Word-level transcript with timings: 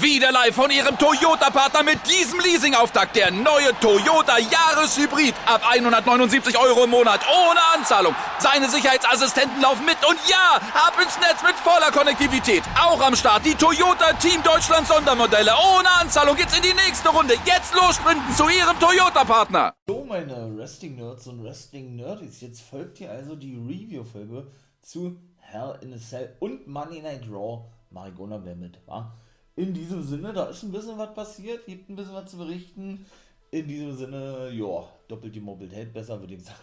Wieder 0.00 0.32
live 0.32 0.54
von 0.54 0.70
Ihrem 0.70 0.96
Toyota-Partner 0.98 1.82
mit 1.82 1.98
diesem 2.08 2.40
Leasing-Auftakt. 2.40 3.16
Der 3.16 3.30
neue 3.30 3.72
Toyota 3.80 4.38
Jahreshybrid. 4.38 5.34
Ab 5.46 5.62
179 5.68 6.58
Euro 6.58 6.84
im 6.84 6.90
Monat. 6.90 7.20
Ohne 7.28 7.60
Anzahlung. 7.74 8.14
Seine 8.38 8.68
Sicherheitsassistenten 8.68 9.60
laufen 9.60 9.84
mit. 9.84 9.96
Und 10.08 10.18
ja, 10.28 10.60
ab 10.74 10.94
ins 11.02 11.18
Netz 11.18 11.42
mit 11.42 11.54
voller 11.56 11.90
Konnektivität. 11.90 12.62
Auch 12.80 13.00
am 13.00 13.14
Start 13.14 13.44
die 13.44 13.54
Toyota 13.54 14.12
Team 14.14 14.42
Deutschland 14.42 14.86
Sondermodelle. 14.86 15.52
Ohne 15.76 15.90
Anzahlung 16.00 16.36
geht's 16.36 16.56
in 16.56 16.62
die 16.62 16.74
nächste 16.74 17.10
Runde. 17.10 17.34
Jetzt 17.44 17.74
los 17.74 17.96
sprinten 17.96 18.34
zu 18.34 18.48
Ihrem 18.48 18.78
Toyota-Partner. 18.80 19.74
So, 19.86 20.04
meine 20.04 20.56
Wrestling-Nerds 20.56 21.26
und 21.26 21.44
Wrestling-Nerdies. 21.44 22.40
Jetzt 22.40 22.62
folgt 22.62 22.98
hier 22.98 23.10
also 23.10 23.36
die 23.36 23.54
Review-Folge 23.54 24.46
zu 24.82 25.20
Hell 25.38 25.78
in 25.80 25.92
a 25.92 25.98
Cell 25.98 26.34
und 26.40 26.66
Money 26.66 27.02
Night 27.02 27.24
Raw. 27.30 27.64
Marigona 27.90 28.40
wer 28.44 28.56
mit, 28.56 28.78
wa? 28.86 29.12
In 29.56 29.72
diesem 29.72 30.02
Sinne, 30.02 30.34
da 30.34 30.44
ist 30.44 30.62
ein 30.64 30.70
bisschen 30.70 30.98
was 30.98 31.14
passiert, 31.14 31.64
gibt 31.64 31.88
ein 31.88 31.96
bisschen 31.96 32.12
was 32.12 32.30
zu 32.30 32.36
berichten. 32.36 33.06
In 33.50 33.66
diesem 33.66 33.96
Sinne, 33.96 34.50
ja, 34.52 34.86
doppelt 35.08 35.34
die 35.34 35.40
Mobilität 35.40 35.94
besser, 35.94 36.20
würde 36.20 36.34
ich 36.34 36.44
sagen. 36.44 36.60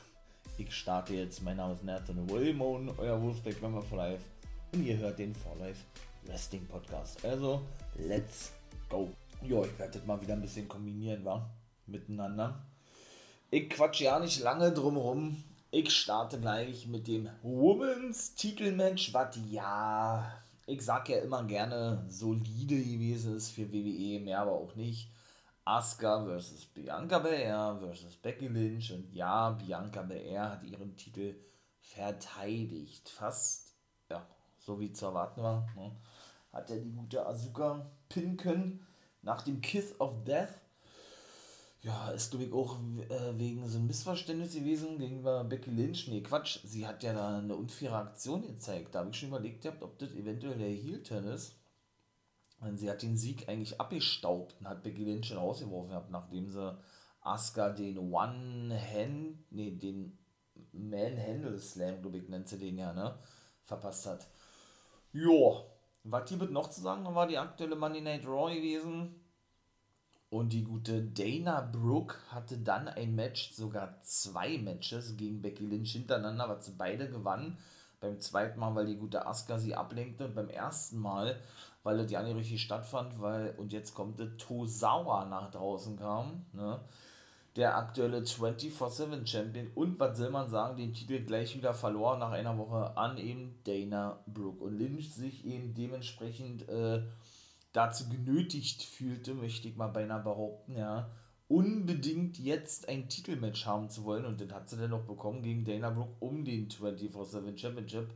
Ich 0.59 0.71
starte 0.71 1.15
jetzt, 1.15 1.41
mein 1.41 1.57
Name 1.57 1.73
ist 1.73 1.83
Nathan 1.83 2.29
Wilmon, 2.29 2.93
euer 2.99 3.19
Wolfpack 3.19 3.59
Member 3.63 3.81
for 3.81 3.97
Life 3.97 4.23
und 4.73 4.85
ihr 4.85 4.95
hört 4.97 5.17
den 5.17 5.33
For 5.33 5.55
Life 5.55 5.83
Wrestling 6.27 6.67
Podcast. 6.67 7.25
Also, 7.25 7.63
let's 7.95 8.51
go. 8.89 9.09
Ja, 9.41 9.63
ich 9.63 9.79
werde 9.79 9.97
das 9.97 10.05
mal 10.05 10.21
wieder 10.21 10.33
ein 10.33 10.41
bisschen 10.41 10.67
kombinieren, 10.67 11.25
wa? 11.25 11.49
Miteinander. 11.87 12.63
Ich 13.49 13.71
quatsch 13.71 14.01
ja 14.01 14.19
nicht 14.19 14.39
lange 14.41 14.71
drumherum. 14.71 15.43
Ich 15.71 15.89
starte 15.89 16.39
gleich 16.39 16.85
mit 16.85 17.07
dem 17.07 17.27
Women's 17.41 18.35
Titelmatch, 18.35 19.11
was 19.15 19.35
ja 19.49 20.42
ich 20.65 20.81
sag 20.81 21.09
ja 21.09 21.19
immer 21.19 21.43
gerne, 21.43 22.05
solide 22.07 22.77
gewesen 22.77 23.35
ist 23.35 23.51
für 23.51 23.71
WWE, 23.71 24.19
mehr 24.19 24.39
aber 24.39 24.53
auch 24.53 24.75
nicht. 24.75 25.11
Asuka 25.65 26.25
versus 26.25 26.65
Bianca 26.65 27.19
Belair 27.19 27.77
versus 27.79 28.17
Becky 28.17 28.47
Lynch 28.47 28.91
und 28.91 29.13
ja, 29.13 29.51
Bianca 29.51 30.01
Belair 30.01 30.51
hat 30.51 30.63
ihren 30.63 30.95
Titel 30.97 31.35
verteidigt. 31.79 33.07
Fast, 33.09 33.73
ja, 34.09 34.25
so 34.59 34.79
wie 34.79 34.91
zu 34.91 35.05
erwarten 35.05 35.41
war. 35.41 35.67
Ne? 35.75 35.91
Hat 36.51 36.69
er 36.69 36.79
die 36.79 36.91
gute 36.91 37.25
Asuka 37.25 37.89
pinnen 38.09 38.37
können 38.37 38.85
nach 39.21 39.41
dem 39.41 39.61
Kiss 39.61 39.99
of 39.99 40.23
Death 40.25 40.59
ja, 41.83 42.11
ist 42.11 42.31
glaube 42.31 42.45
ich 42.45 42.53
auch 42.53 42.79
äh, 43.09 43.37
wegen 43.37 43.67
so 43.67 43.77
einem 43.77 43.87
Missverständnis 43.87 44.53
gewesen 44.53 44.97
gegenüber 44.99 45.43
Becky 45.43 45.69
Lynch. 45.69 46.07
Nee, 46.07 46.21
Quatsch, 46.21 46.59
sie 46.63 46.87
hat 46.87 47.03
ja 47.03 47.13
da 47.13 47.37
eine 47.37 47.55
unfaire 47.55 47.97
Aktion 47.97 48.41
gezeigt. 48.41 48.95
Da 48.95 48.99
habe 48.99 49.09
ich 49.09 49.17
schon 49.17 49.29
überlegt, 49.29 49.65
ob 49.81 49.99
das 49.99 50.13
eventuell 50.13 50.57
der 50.57 50.69
Heel-Turn 50.69 51.25
ist. 51.25 51.59
Und 52.61 52.77
sie 52.77 52.89
hat 52.89 53.01
den 53.01 53.17
Sieg 53.17 53.49
eigentlich 53.49 53.81
abgestaubt 53.81 54.55
und 54.59 54.69
hat 54.69 54.83
Becky 54.83 55.03
Lynch 55.03 55.27
schon 55.27 55.37
rausgeworfen, 55.37 56.09
nachdem 56.09 56.49
sie 56.49 56.77
Asuka 57.19 57.69
den 57.69 57.97
One-Hand, 57.97 59.51
nee, 59.51 59.71
den 59.71 60.17
Man-Handle-Slam, 60.71 62.01
glaube 62.01 62.19
ich, 62.19 62.29
nennt 62.29 62.47
sie 62.47 62.59
den 62.59 62.77
ja, 62.77 62.93
ne? 62.93 63.19
Verpasst 63.63 64.05
hat. 64.05 64.25
Joa, 65.11 65.65
was 66.03 66.29
hier 66.29 66.39
wird 66.39 66.51
noch 66.51 66.69
zu 66.69 66.79
sagen, 66.79 67.03
war 67.03 67.27
die 67.27 67.37
aktuelle 67.37 67.75
Monday 67.75 68.01
Night 68.01 68.25
Raw 68.25 68.53
gewesen 68.53 69.22
und 70.33 70.51
die 70.51 70.63
gute 70.63 71.03
Dana 71.03 71.61
Brooke 71.61 72.15
hatte 72.29 72.57
dann 72.57 72.87
ein 72.87 73.13
Match, 73.13 73.51
sogar 73.51 74.01
zwei 74.01 74.57
Matches 74.57 75.15
gegen 75.15 75.43
Becky 75.43 75.63
Lynch 75.63 75.91
hintereinander, 75.91 76.49
was 76.49 76.65
sie 76.65 76.71
beide 76.75 77.07
gewannen. 77.07 77.55
Beim 78.01 78.19
zweiten 78.19 78.59
Mal, 78.59 78.73
weil 78.73 78.87
die 78.87 78.97
gute 78.97 79.27
Asuka 79.27 79.59
sie 79.59 79.75
ablenkte 79.75 80.25
und 80.25 80.33
beim 80.33 80.49
ersten 80.49 80.97
Mal, 80.97 81.39
weil 81.83 81.99
das 81.99 82.11
ja 82.11 82.23
nicht 82.23 82.35
richtig 82.35 82.63
stattfand, 82.63 83.21
weil, 83.21 83.53
und 83.57 83.71
jetzt 83.71 83.93
kommt 83.93 84.17
der 84.17 84.35
Tosawa 84.37 85.25
nach 85.25 85.51
draußen 85.51 85.97
kam, 85.97 86.45
ne? 86.51 86.79
der 87.55 87.77
aktuelle 87.77 88.21
24-7 88.21 89.27
Champion 89.27 89.67
und 89.75 89.99
was 89.99 90.17
soll 90.17 90.31
man 90.31 90.49
sagen, 90.49 90.77
den 90.77 90.95
Titel 90.95 91.23
gleich 91.23 91.55
wieder 91.55 91.75
verloren 91.75 92.19
nach 92.19 92.31
einer 92.31 92.57
Woche 92.57 92.97
an 92.97 93.19
eben 93.19 93.59
Dana 93.65 94.17
Brooke 94.25 94.63
und 94.63 94.79
Lynch 94.79 95.13
sich 95.13 95.45
eben 95.45 95.75
dementsprechend 95.75 96.67
äh, 96.67 97.03
dazu 97.73 98.07
genötigt 98.07 98.83
fühlte, 98.83 99.33
möchte 99.33 99.67
ich 99.67 99.75
mal 99.75 99.87
beinahe 99.87 100.23
behaupten, 100.23 100.77
ja, 100.77 101.09
unbedingt 101.47 102.39
jetzt 102.39 102.87
ein 102.87 103.09
Titelmatch 103.09 103.65
haben 103.65 103.89
zu 103.89 104.05
wollen. 104.05 104.25
Und 104.25 104.39
den 104.39 104.53
hat 104.53 104.69
sie 104.69 104.77
dann 104.77 104.91
noch 104.91 105.05
bekommen 105.05 105.41
gegen 105.41 105.65
Dana 105.65 105.89
Brooke 105.89 106.15
um 106.19 106.45
den 106.45 106.69
24-7 106.69 107.57
Championship. 107.57 108.09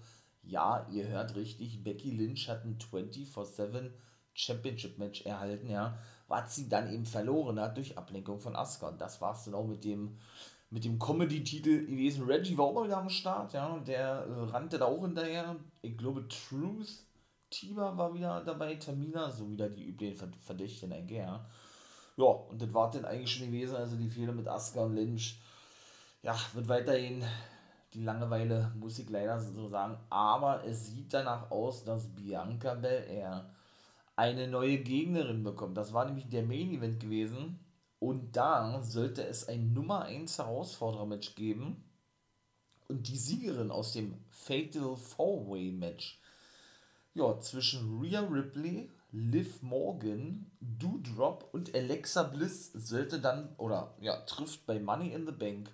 Ja, 0.44 0.88
ihr 0.92 1.08
hört 1.08 1.36
richtig, 1.36 1.84
Becky 1.84 2.12
Lynch 2.12 2.48
hat 2.48 2.64
ein 2.64 2.78
24-7 2.78 3.92
Championship 4.34 4.98
Match 4.98 5.26
erhalten, 5.26 5.70
ja, 5.70 5.98
was 6.28 6.56
sie 6.56 6.70
dann 6.70 6.94
eben 6.94 7.06
verloren 7.06 7.60
hat 7.60 7.76
durch 7.76 7.98
Ablenkung 7.98 8.40
von 8.40 8.56
Asuka. 8.56 8.90
Und 8.90 9.02
das 9.02 9.20
war 9.20 9.34
es 9.34 9.44
dann 9.44 9.56
auch 9.56 9.68
mit 9.68 9.84
dem, 9.84 10.18
mit 10.70 10.86
dem 10.86 11.00
Comedy-Titel 11.00 11.86
gewesen. 11.86 12.26
Reggie 12.26 12.58
war 12.58 12.66
auch 12.66 12.74
mal 12.74 12.86
wieder 12.86 12.98
am 12.98 13.10
Start, 13.10 13.54
ja, 13.54 13.68
und 13.68 13.88
der 13.88 14.26
rannte 14.54 14.78
da 14.78 14.86
auch 14.86 15.02
hinterher. 15.02 15.56
Ich 15.82 15.98
glaube, 15.98 16.28
Truth 16.28 17.07
Tiber 17.50 17.98
war 17.98 18.14
wieder 18.14 18.42
dabei, 18.44 18.76
Tamina, 18.76 19.32
so 19.32 19.50
wieder 19.50 19.70
die 19.70 19.86
üblichen 19.88 20.34
Verdächtigen 20.34 20.94
eigentlich, 20.94 21.20
ja. 21.20 21.46
Ja, 22.18 22.26
und 22.26 22.62
das 22.62 22.74
war 22.74 22.90
dann 22.92 23.06
eigentlich 23.06 23.32
schon 23.32 23.48
gewesen, 23.48 23.76
also 23.76 23.96
die 23.96 24.10
Fehler 24.10 24.34
mit 24.34 24.48
Asuka 24.48 24.86
und 24.86 24.96
Lynch. 24.96 25.40
Ja, 26.24 26.36
wird 26.54 26.68
weiterhin 26.68 27.24
die 27.94 28.04
Langeweile, 28.04 28.72
muss 28.76 29.00
ich 29.00 29.10
leider 29.10 29.40
so 29.40 29.68
sagen. 29.70 29.98
Aber 30.10 30.64
es 30.66 30.88
sieht 30.88 31.14
danach 31.14 31.52
aus, 31.52 31.84
dass 31.84 32.14
Bianca 32.14 32.74
Belair 32.74 33.50
eine 34.16 34.48
neue 34.48 34.80
Gegnerin 34.80 35.44
bekommt. 35.44 35.78
Das 35.78 35.94
war 35.94 36.06
nämlich 36.06 36.28
der 36.28 36.44
Main 36.44 36.72
Event 36.72 37.00
gewesen. 37.00 37.60
Und 38.00 38.36
da 38.36 38.82
sollte 38.84 39.24
es 39.26 39.48
ein 39.48 39.74
Nummer 39.74 40.04
1 40.04 40.38
Herausforderer-Match 40.40 41.36
geben. 41.36 41.84
Und 42.88 43.08
die 43.08 43.18
Siegerin 43.18 43.72
aus 43.72 43.94
dem 43.94 44.16
Fatal 44.32 44.96
Four-Way 44.96 45.72
Match 45.74 46.20
ja, 47.18 47.40
zwischen 47.40 48.00
Rhea 48.00 48.22
Ripley, 48.22 48.90
Liv 49.12 49.62
Morgan, 49.64 50.52
Doudrop 50.60 51.50
und 51.52 51.74
Alexa 51.74 52.24
Bliss 52.24 52.72
sollte 52.74 53.20
dann, 53.20 53.56
oder 53.58 53.96
ja, 54.00 54.18
trifft 54.22 54.66
bei 54.66 54.80
Money 54.80 55.14
in 55.14 55.26
the 55.26 55.32
Bank 55.32 55.72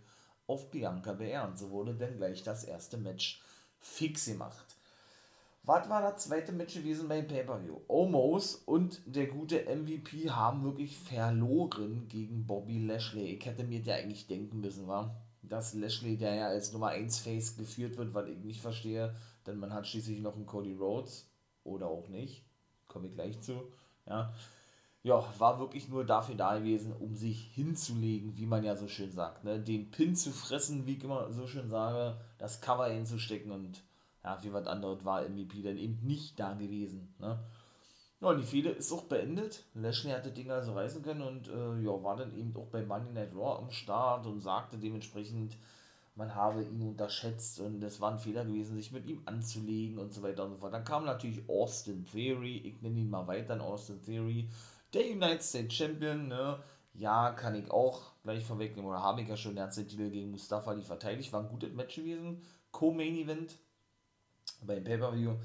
auf 0.47 0.71
Bianca 0.71 1.13
Belair. 1.13 1.47
Und 1.47 1.57
so 1.57 1.69
wurde 1.71 1.95
dann 1.95 2.15
gleich 2.15 2.43
das 2.43 2.63
erste 2.63 2.97
Match 2.97 3.41
fix 3.79 4.25
gemacht. 4.25 4.77
Was 5.63 5.89
war 5.89 6.01
das 6.01 6.23
zweite 6.25 6.51
Match 6.51 6.75
gewesen 6.75 7.07
beim 7.07 7.27
Pay-Per-View? 7.27 7.81
Omos 7.87 8.55
und 8.55 9.01
der 9.05 9.27
gute 9.27 9.63
MVP 9.63 10.29
haben 10.29 10.63
wirklich 10.63 10.97
verloren 10.97 12.07
gegen 12.09 12.45
Bobby 12.45 12.85
Lashley. 12.85 13.35
Ich 13.35 13.45
hätte 13.45 13.63
mir 13.63 13.79
ja 13.79 13.95
eigentlich 13.95 14.27
denken 14.27 14.59
müssen, 14.59 14.87
war, 14.87 15.15
dass 15.41 15.73
Lashley, 15.73 16.17
der 16.17 16.35
ja 16.35 16.47
als 16.47 16.73
Nummer 16.73 16.89
1 16.89 17.19
Face 17.19 17.55
geführt 17.55 17.97
wird, 17.97 18.13
was 18.13 18.27
ich 18.27 18.39
nicht 18.39 18.61
verstehe, 18.61 19.15
denn 19.47 19.57
man 19.57 19.73
hat 19.73 19.87
schließlich 19.87 20.19
noch 20.19 20.35
einen 20.35 20.45
Cody 20.45 20.75
Rhodes 20.75 21.32
oder 21.63 21.87
auch 21.87 22.07
nicht. 22.07 22.43
Komme 22.87 23.07
ich 23.07 23.13
gleich 23.13 23.41
zu. 23.41 23.71
Ja. 24.05 24.33
ja, 25.03 25.23
war 25.37 25.59
wirklich 25.59 25.87
nur 25.87 26.05
dafür 26.05 26.35
da 26.35 26.57
gewesen, 26.57 26.93
um 26.93 27.15
sich 27.15 27.51
hinzulegen, 27.53 28.37
wie 28.37 28.45
man 28.45 28.63
ja 28.63 28.75
so 28.75 28.87
schön 28.87 29.11
sagt. 29.11 29.43
Ne? 29.43 29.59
Den 29.59 29.91
Pin 29.91 30.15
zu 30.15 30.31
fressen, 30.31 30.85
wie 30.85 30.95
ich 30.97 31.03
immer 31.03 31.31
so 31.31 31.47
schön 31.47 31.69
sage, 31.69 32.17
das 32.37 32.61
Cover 32.61 32.87
hinzustecken 32.87 33.51
und 33.51 33.81
ja, 34.23 34.41
wie 34.41 34.53
was 34.53 34.67
anderes 34.67 35.03
war 35.03 35.27
MVP 35.27 35.61
dann 35.61 35.77
eben 35.77 35.99
nicht 36.03 36.39
da 36.39 36.53
gewesen. 36.53 37.13
Ne? 37.19 37.39
Ja, 38.21 38.29
und 38.29 38.37
die 38.37 38.45
Fehde 38.45 38.69
ist 38.69 38.91
auch 38.93 39.03
beendet. 39.03 39.65
Lashley 39.73 40.11
hatte 40.11 40.31
Dinge 40.31 40.53
also 40.53 40.73
reißen 40.73 41.03
können 41.03 41.21
und 41.21 41.49
äh, 41.49 41.81
ja, 41.81 42.03
war 42.03 42.15
dann 42.15 42.33
eben 42.37 42.55
auch 42.55 42.67
bei 42.67 42.81
Monday 42.81 43.11
Night 43.11 43.35
Raw 43.35 43.61
am 43.61 43.69
Start 43.69 44.25
und 44.25 44.39
sagte 44.39 44.77
dementsprechend, 44.77 45.57
man 46.15 46.35
habe 46.35 46.63
ihn 46.63 46.87
unterschätzt 46.87 47.59
und 47.59 47.83
es 47.83 47.99
war 47.99 48.11
ein 48.11 48.19
Fehler 48.19 48.45
gewesen, 48.45 48.75
sich 48.75 48.91
mit 48.91 49.05
ihm 49.07 49.21
anzulegen 49.25 49.97
und 49.97 50.13
so 50.13 50.21
weiter 50.21 50.45
und 50.45 50.51
so 50.51 50.57
fort. 50.57 50.73
Dann 50.73 50.83
kam 50.83 51.05
natürlich 51.05 51.47
Austin 51.49 52.05
Theory, 52.05 52.57
ich 52.57 52.81
nenne 52.81 52.99
ihn 52.99 53.09
mal 53.09 53.25
weiter, 53.27 53.59
Austin 53.61 54.01
Theory, 54.03 54.49
der 54.93 55.05
United 55.05 55.43
States 55.43 55.73
Champion, 55.73 56.27
ne? 56.27 56.61
Ja, 56.95 57.31
kann 57.31 57.55
ich 57.55 57.71
auch 57.71 58.11
gleich 58.21 58.45
vorwegnehmen, 58.45 58.89
oder 58.89 59.01
habe 59.01 59.21
ich 59.21 59.27
ja 59.27 59.35
schon, 59.35 59.55
der 59.55 59.65
hat 59.65 59.73
Titel 59.73 60.11
gegen 60.11 60.29
Mustafa 60.29 60.69
Ali 60.69 60.83
verteidigt, 60.83 61.33
war 61.33 61.41
ein 61.41 61.49
gutes 61.49 61.73
Match 61.73 61.95
gewesen, 61.95 62.43
Co-Main 62.71 63.15
Event 63.15 63.55
beim 64.61 64.83
Pay-Per-View. 64.83 65.35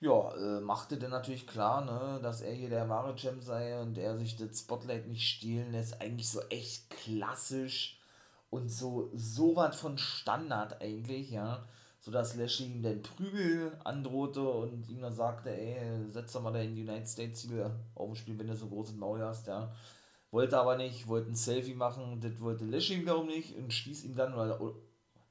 Ja, 0.00 0.34
äh, 0.36 0.60
machte 0.60 0.98
dann 0.98 1.10
natürlich 1.10 1.46
klar, 1.46 1.84
ne, 1.84 2.20
dass 2.22 2.42
er 2.42 2.52
hier 2.52 2.68
der 2.68 2.88
wahre 2.88 3.16
Champ 3.16 3.42
sei 3.42 3.80
und 3.80 3.98
er 3.98 4.16
sich 4.16 4.36
das 4.36 4.60
Spotlight 4.60 5.08
nicht 5.08 5.26
stehlen 5.26 5.72
lässt. 5.72 6.00
Eigentlich 6.00 6.28
so 6.28 6.40
echt 6.50 6.90
klassisch 6.90 7.98
und 8.54 8.68
so 8.68 9.10
so 9.14 9.56
was 9.56 9.76
von 9.76 9.98
Standard 9.98 10.80
eigentlich, 10.80 11.30
ja, 11.30 11.64
so 12.00 12.10
dass 12.10 12.36
Lashley 12.36 12.66
ihm 12.66 12.82
den 12.82 13.02
Prügel 13.02 13.76
androhte 13.82 14.42
und 14.42 14.88
ihm 14.88 15.00
dann 15.00 15.12
sagte, 15.12 15.50
ey, 15.50 16.10
setz 16.10 16.32
doch 16.32 16.42
mal 16.42 16.52
da 16.52 16.60
in 16.60 16.74
die 16.74 16.82
United 16.82 17.08
States 17.08 17.40
Ziele 17.40 17.74
auf 17.94 18.06
dem 18.08 18.14
Spiel, 18.14 18.38
wenn 18.38 18.46
du 18.46 18.54
so 18.54 18.68
großes 18.68 18.96
Maul 18.96 19.20
hast, 19.22 19.46
ja. 19.48 19.72
Wollte 20.30 20.58
aber 20.58 20.76
nicht, 20.76 21.08
wollte 21.08 21.30
ein 21.30 21.34
Selfie 21.34 21.74
machen, 21.74 22.20
das 22.20 22.40
wollte 22.40 22.64
Lashley 22.64 23.00
wiederum 23.00 23.26
nicht 23.26 23.56
und 23.56 23.72
stieß 23.72 24.04
ihm 24.04 24.14
dann 24.16 24.34
oder, 24.34 24.60
oder, 24.60 24.76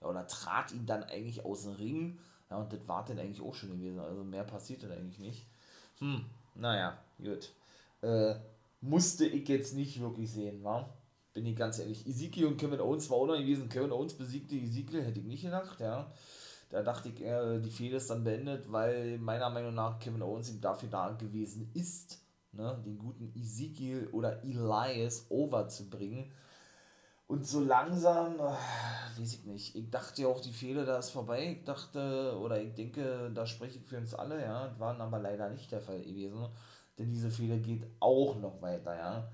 oder 0.02 0.28
trat 0.28 0.72
ihn 0.74 0.86
dann 0.86 1.04
eigentlich 1.04 1.46
aus 1.46 1.64
dem 1.64 1.74
Ring, 1.74 2.20
ja, 2.50 2.58
und 2.58 2.74
das 2.74 2.88
war 2.88 3.06
dann 3.06 3.20
eigentlich 3.20 3.42
auch 3.42 3.56
schon 3.56 3.70
gewesen, 3.70 4.00
also 4.00 4.24
mehr 4.24 4.44
passierte 4.44 4.92
eigentlich 4.92 5.20
nicht. 5.20 5.48
Hm, 6.00 6.26
naja, 6.56 6.98
gut. 7.18 7.52
Äh, 8.02 8.36
musste 8.82 9.26
ich 9.26 9.48
jetzt 9.48 9.76
nicht 9.76 10.02
wirklich 10.02 10.32
sehen, 10.32 10.64
wa? 10.64 10.90
Bin 11.34 11.46
ich 11.48 11.56
ganz 11.56 11.80
ehrlich. 11.80 12.06
Ezekiel 12.06 12.46
und 12.46 12.58
Kevin 12.58 12.80
Owens 12.80 13.10
war 13.10 13.18
auch 13.18 13.26
noch 13.26 13.38
gewesen. 13.38 13.68
Kevin 13.68 13.92
Owens 13.92 14.14
besiegte 14.14 14.56
Ezekiel, 14.56 15.04
hätte 15.04 15.20
ich 15.20 15.26
nicht 15.26 15.44
gedacht, 15.44 15.80
ja. 15.80 16.12
Da 16.70 16.82
dachte 16.84 17.10
ich, 17.10 17.22
eher, 17.22 17.60
die 17.60 17.72
Fehde 17.72 17.98
ist 17.98 18.10
dann 18.10 18.24
beendet, 18.24 18.72
weil 18.72 19.18
meiner 19.20 19.50
Meinung 19.50 19.74
nach 19.74 20.00
Kevin 20.00 20.22
Owens 20.22 20.50
ihm 20.50 20.62
dafür 20.62 20.90
da 20.90 21.12
gewesen 21.12 21.72
ist, 21.74 22.20
ne, 22.52 22.82
den 22.86 22.98
guten 22.98 23.32
Ezekiel 23.36 24.10
oder 24.12 24.44
Elias 24.44 25.28
over 25.30 25.68
zu 25.68 25.90
bringen. 25.90 26.32
Und 27.28 27.48
so 27.48 27.62
langsam, 27.62 28.36
äh, 28.36 29.20
weiß 29.20 29.34
ich 29.34 29.46
nicht, 29.46 29.76
ich 29.76 29.90
dachte 29.90 30.24
ja 30.24 30.28
auch, 30.28 30.40
die 30.42 30.52
Fehler, 30.52 30.86
da 30.86 31.00
ist 31.00 31.12
vorbei. 31.12 31.58
Ich 31.58 31.64
dachte, 31.64 32.38
oder 32.40 32.62
ich 32.62 32.74
denke, 32.74 33.32
da 33.34 33.46
spreche 33.48 33.80
ich 33.80 33.86
für 33.86 33.98
uns 33.98 34.14
alle, 34.14 34.42
ja. 34.42 34.68
Das 34.68 34.80
war 34.80 35.00
aber 35.00 35.20
leider 35.20 35.50
nicht 35.50 35.72
der 35.72 35.82
Fall 35.82 36.02
gewesen. 36.02 36.48
Denn 37.00 37.12
diese 37.12 37.32
Fehler 37.32 37.58
geht 37.58 37.88
auch 38.00 38.36
noch 38.36 38.62
weiter, 38.62 38.96
ja. 38.96 39.32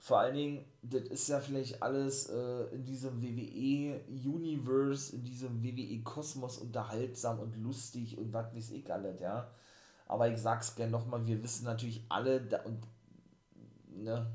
Vor 0.00 0.18
allen 0.18 0.34
Dingen, 0.34 0.64
das 0.80 1.02
ist 1.02 1.28
ja 1.28 1.40
vielleicht 1.40 1.82
alles 1.82 2.30
äh, 2.30 2.74
in 2.74 2.86
diesem 2.86 3.20
WWE-Universe, 3.20 5.14
in 5.14 5.24
diesem 5.24 5.62
WWE-Kosmos 5.62 6.56
unterhaltsam 6.56 7.38
und 7.38 7.54
lustig 7.56 8.16
und 8.16 8.32
was 8.32 8.54
weiß 8.54 8.70
ich 8.70 8.90
alles, 8.90 9.20
ja. 9.20 9.50
Aber 10.06 10.28
ich 10.28 10.40
sag's 10.40 10.74
gerne 10.74 10.90
nochmal, 10.90 11.26
wir 11.26 11.42
wissen 11.42 11.64
natürlich 11.64 12.02
alle, 12.08 12.40
da, 12.40 12.62
und, 12.62 12.80
ne, 13.88 14.26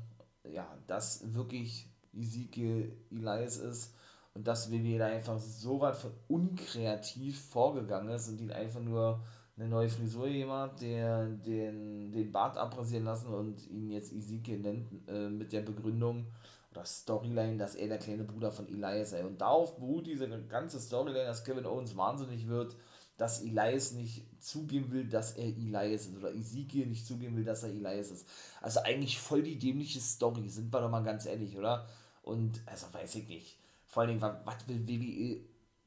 ja, 0.44 0.78
dass 0.86 1.34
wirklich 1.34 1.90
Ezekiel 2.14 2.96
Elias 3.10 3.56
ist 3.56 3.92
und 4.34 4.46
dass 4.46 4.70
WWE 4.70 4.98
da 4.98 5.06
einfach 5.06 5.40
so 5.40 5.80
weit 5.80 5.96
von 5.96 6.12
unkreativ 6.28 7.44
vorgegangen 7.48 8.14
ist 8.14 8.28
und 8.28 8.40
ihn 8.40 8.52
einfach 8.52 8.80
nur 8.80 9.20
eine 9.56 9.68
neue 9.68 9.88
Frisur 9.88 10.28
jemand, 10.28 10.80
der 10.82 11.26
den, 11.26 12.12
den 12.12 12.30
Bart 12.30 12.58
abrasieren 12.58 13.04
lassen 13.04 13.28
und 13.28 13.66
ihn 13.68 13.90
jetzt 13.90 14.12
Ezekiel 14.12 14.58
nennt, 14.58 14.86
äh, 15.08 15.30
mit 15.30 15.52
der 15.52 15.62
Begründung 15.62 16.26
oder 16.72 16.84
Storyline, 16.84 17.56
dass 17.56 17.74
er 17.74 17.88
der 17.88 17.98
kleine 17.98 18.24
Bruder 18.24 18.52
von 18.52 18.68
Elias 18.68 19.10
sei. 19.10 19.24
Und 19.24 19.40
darauf 19.40 19.76
beruht 19.76 20.06
diese 20.06 20.28
ganze 20.46 20.78
Storyline, 20.78 21.24
dass 21.24 21.44
Kevin 21.44 21.64
Owens 21.64 21.96
wahnsinnig 21.96 22.46
wird, 22.46 22.76
dass 23.16 23.42
Elias 23.42 23.92
nicht 23.92 24.26
zugeben 24.42 24.92
will, 24.92 25.08
dass 25.08 25.38
er 25.38 25.46
Elias 25.46 26.06
ist 26.06 26.18
oder 26.18 26.34
Ezekiel 26.34 26.86
nicht 26.86 27.06
zugeben 27.06 27.34
will, 27.36 27.44
dass 27.44 27.62
er 27.62 27.70
Elias 27.70 28.10
ist. 28.10 28.28
Also 28.60 28.80
eigentlich 28.80 29.18
voll 29.18 29.42
die 29.42 29.58
dämliche 29.58 30.00
Story, 30.00 30.50
sind 30.50 30.72
wir 30.72 30.80
doch 30.82 30.90
mal 30.90 31.02
ganz 31.02 31.24
ehrlich, 31.24 31.56
oder? 31.56 31.88
Und 32.22 32.60
also 32.66 32.92
weiß 32.92 33.14
ich 33.14 33.28
nicht. 33.28 33.56
Vor 33.86 34.02
allen 34.02 34.18
Dingen, 34.18 34.20
was, 34.20 34.68
will 34.68 34.86
WWE 34.86 35.40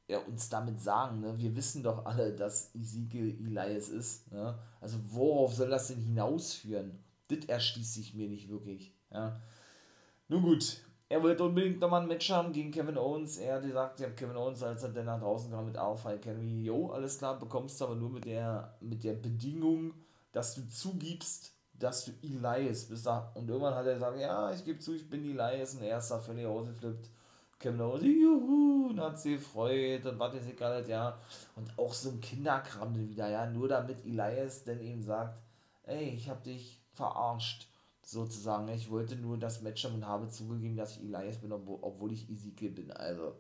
ja, 0.10 0.20
uns 0.20 0.50
damit 0.50 0.82
sagen? 0.82 1.22
Ne? 1.22 1.38
Wir 1.38 1.56
wissen 1.56 1.84
doch 1.84 2.06
alle, 2.06 2.34
dass 2.34 2.74
Ezekiel 2.76 3.38
Elias 3.40 3.90
ist. 3.90 4.32
Ne? 4.32 4.58
Also 4.82 4.98
worauf 5.10 5.54
soll 5.54 5.70
das 5.70 5.88
denn 5.88 6.02
hinausführen? 6.02 7.00
Das 7.28 7.46
erschließt 7.46 7.94
sich 7.94 8.16
mir 8.16 8.28
nicht 8.28 8.50
wirklich. 8.50 8.92
Ja? 9.12 9.40
Nun 10.28 10.42
gut, 10.42 10.82
er 11.08 11.22
wollte 11.22 11.44
unbedingt 11.44 11.80
nochmal 11.80 12.02
ein 12.02 12.08
Match 12.08 12.30
haben 12.32 12.52
gegen 12.52 12.72
Kevin 12.72 12.98
Owens. 12.98 13.38
Er 13.38 13.56
hat 13.56 13.64
gesagt, 13.64 14.00
ja, 14.00 14.10
Kevin 14.10 14.36
Owens, 14.36 14.64
als 14.64 14.82
er 14.82 14.90
dann 14.90 15.06
nach 15.06 15.20
draußen 15.20 15.52
kam 15.52 15.66
mit 15.66 15.78
Alpha 15.78 16.12
Academy, 16.12 16.64
jo, 16.64 16.90
alles 16.90 17.20
klar, 17.20 17.38
bekommst 17.38 17.80
du 17.80 17.86
aber 17.86 17.96
nur 17.96 18.10
mit 18.10 18.26
der, 18.26 18.76
mit 18.82 19.04
der 19.04 19.14
Bedingung, 19.14 19.94
dass 20.32 20.56
du 20.56 20.68
zugibst, 20.68 21.54
dass 21.74 22.06
du 22.06 22.12
Elias 22.24 22.86
bist. 22.86 23.08
Und 23.08 23.48
irgendwann 23.48 23.76
hat 23.76 23.86
er 23.86 23.94
gesagt, 23.94 24.20
ja, 24.20 24.52
ich 24.52 24.66
gebe 24.66 24.80
zu, 24.80 24.96
ich 24.96 25.08
bin 25.08 25.24
Elias. 25.24 25.76
Und 25.76 25.84
er 25.84 26.00
ist 26.00 26.10
da 26.10 26.18
völlig 26.18 26.48
ausgeflippt. 26.48 27.10
Kevin 27.60 27.82
Owens, 27.82 28.04
juhu, 28.06 28.88
und 28.90 29.02
hat 29.02 29.20
sie 29.20 29.34
gefreut 29.34 30.06
und 30.06 30.18
warte 30.18 30.40
sie 30.40 30.56
gerade, 30.56 30.90
ja. 30.90 31.20
Und 31.56 31.78
auch 31.78 31.94
so 31.94 32.10
ein 32.10 32.22
Kinderkram 32.22 32.98
wieder, 32.98 33.30
ja, 33.30 33.46
nur 33.46 33.68
damit 33.68 34.06
Elias 34.06 34.64
dann 34.64 34.80
eben 34.80 35.04
sagt, 35.04 35.38
ey, 35.84 36.10
ich 36.10 36.30
hab 36.30 36.42
dich 36.44 36.82
verarscht, 36.94 37.68
sozusagen. 38.02 38.70
Ich 38.70 38.90
wollte 38.90 39.18
nur 39.18 39.38
das 39.38 39.62
Match 39.62 39.84
haben 39.84 39.96
und 39.96 40.08
habe 40.08 40.30
zugegeben, 40.30 40.78
dass 40.78 40.98
ich 40.98 41.04
Elias 41.04 41.38
bin, 41.40 41.52
obwohl 41.52 42.14
ich 42.14 42.30
Ezekiel 42.30 42.72
bin. 42.72 42.92
Also, 42.92 43.36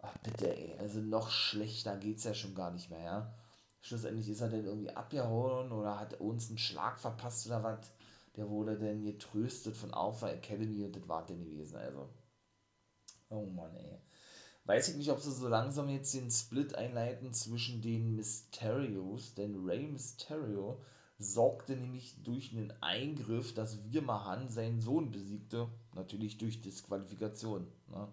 ach 0.00 0.16
bitte, 0.18 0.56
ey, 0.56 0.78
also 0.78 1.00
noch 1.00 1.28
schlechter 1.30 1.96
geht's 1.98 2.24
ja 2.24 2.32
schon 2.32 2.54
gar 2.54 2.70
nicht 2.70 2.90
mehr, 2.90 3.04
ja. 3.04 3.34
Schlussendlich 3.80 4.28
ist 4.28 4.40
er 4.40 4.48
dann 4.48 4.64
irgendwie 4.64 4.90
abgehauen 4.90 5.70
oder 5.70 6.00
hat 6.00 6.18
uns 6.20 6.48
einen 6.48 6.58
Schlag 6.58 6.98
verpasst 6.98 7.46
oder 7.46 7.62
was. 7.62 7.92
Der 8.36 8.48
wurde 8.48 8.78
dann 8.78 9.04
getröstet 9.04 9.76
von 9.76 9.92
Alpha 9.92 10.30
Academy 10.30 10.84
und 10.84 10.96
das 10.96 11.08
war 11.08 11.26
dann 11.26 11.44
gewesen, 11.44 11.76
also. 11.76 12.08
Oh 13.30 13.46
Mann, 13.46 13.74
ey. 13.76 13.98
Weiß 14.64 14.88
ich 14.90 14.96
nicht, 14.96 15.10
ob 15.10 15.20
sie 15.20 15.32
so 15.32 15.48
langsam 15.48 15.88
jetzt 15.88 16.14
den 16.14 16.30
Split 16.30 16.74
einleiten 16.74 17.32
zwischen 17.32 17.80
den 17.80 18.16
Mysterios, 18.16 19.34
denn 19.34 19.64
Rey 19.64 19.86
Mysterio 19.86 20.78
sorgte 21.18 21.74
nämlich 21.74 22.22
durch 22.22 22.52
einen 22.52 22.72
Eingriff, 22.82 23.54
dass 23.54 23.78
Wirmahan 23.90 24.48
seinen 24.48 24.80
Sohn 24.80 25.10
besiegte, 25.10 25.68
natürlich 25.94 26.38
durch 26.38 26.60
Disqualifikation. 26.60 27.66
Ne? 27.88 28.08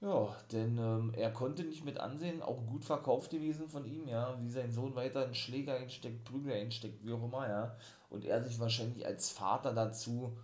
Ja, 0.00 0.36
denn 0.52 0.76
ähm, 0.76 1.12
er 1.16 1.32
konnte 1.32 1.64
nicht 1.64 1.84
mit 1.84 1.98
ansehen, 1.98 2.42
auch 2.42 2.66
gut 2.66 2.84
verkauft 2.84 3.30
gewesen 3.30 3.68
von 3.68 3.86
ihm, 3.86 4.06
ja, 4.06 4.36
wie 4.42 4.50
sein 4.50 4.70
Sohn 4.70 4.94
weiter 4.94 5.24
einen 5.24 5.34
Schläger 5.34 5.76
einsteckt, 5.76 6.24
Prügel 6.24 6.52
einsteckt, 6.52 7.02
wie 7.04 7.12
auch 7.12 7.24
immer, 7.24 7.48
ja. 7.48 7.76
Und 8.10 8.24
er 8.24 8.42
sich 8.42 8.58
wahrscheinlich 8.60 9.06
als 9.06 9.30
Vater 9.30 9.72
dazu 9.72 10.36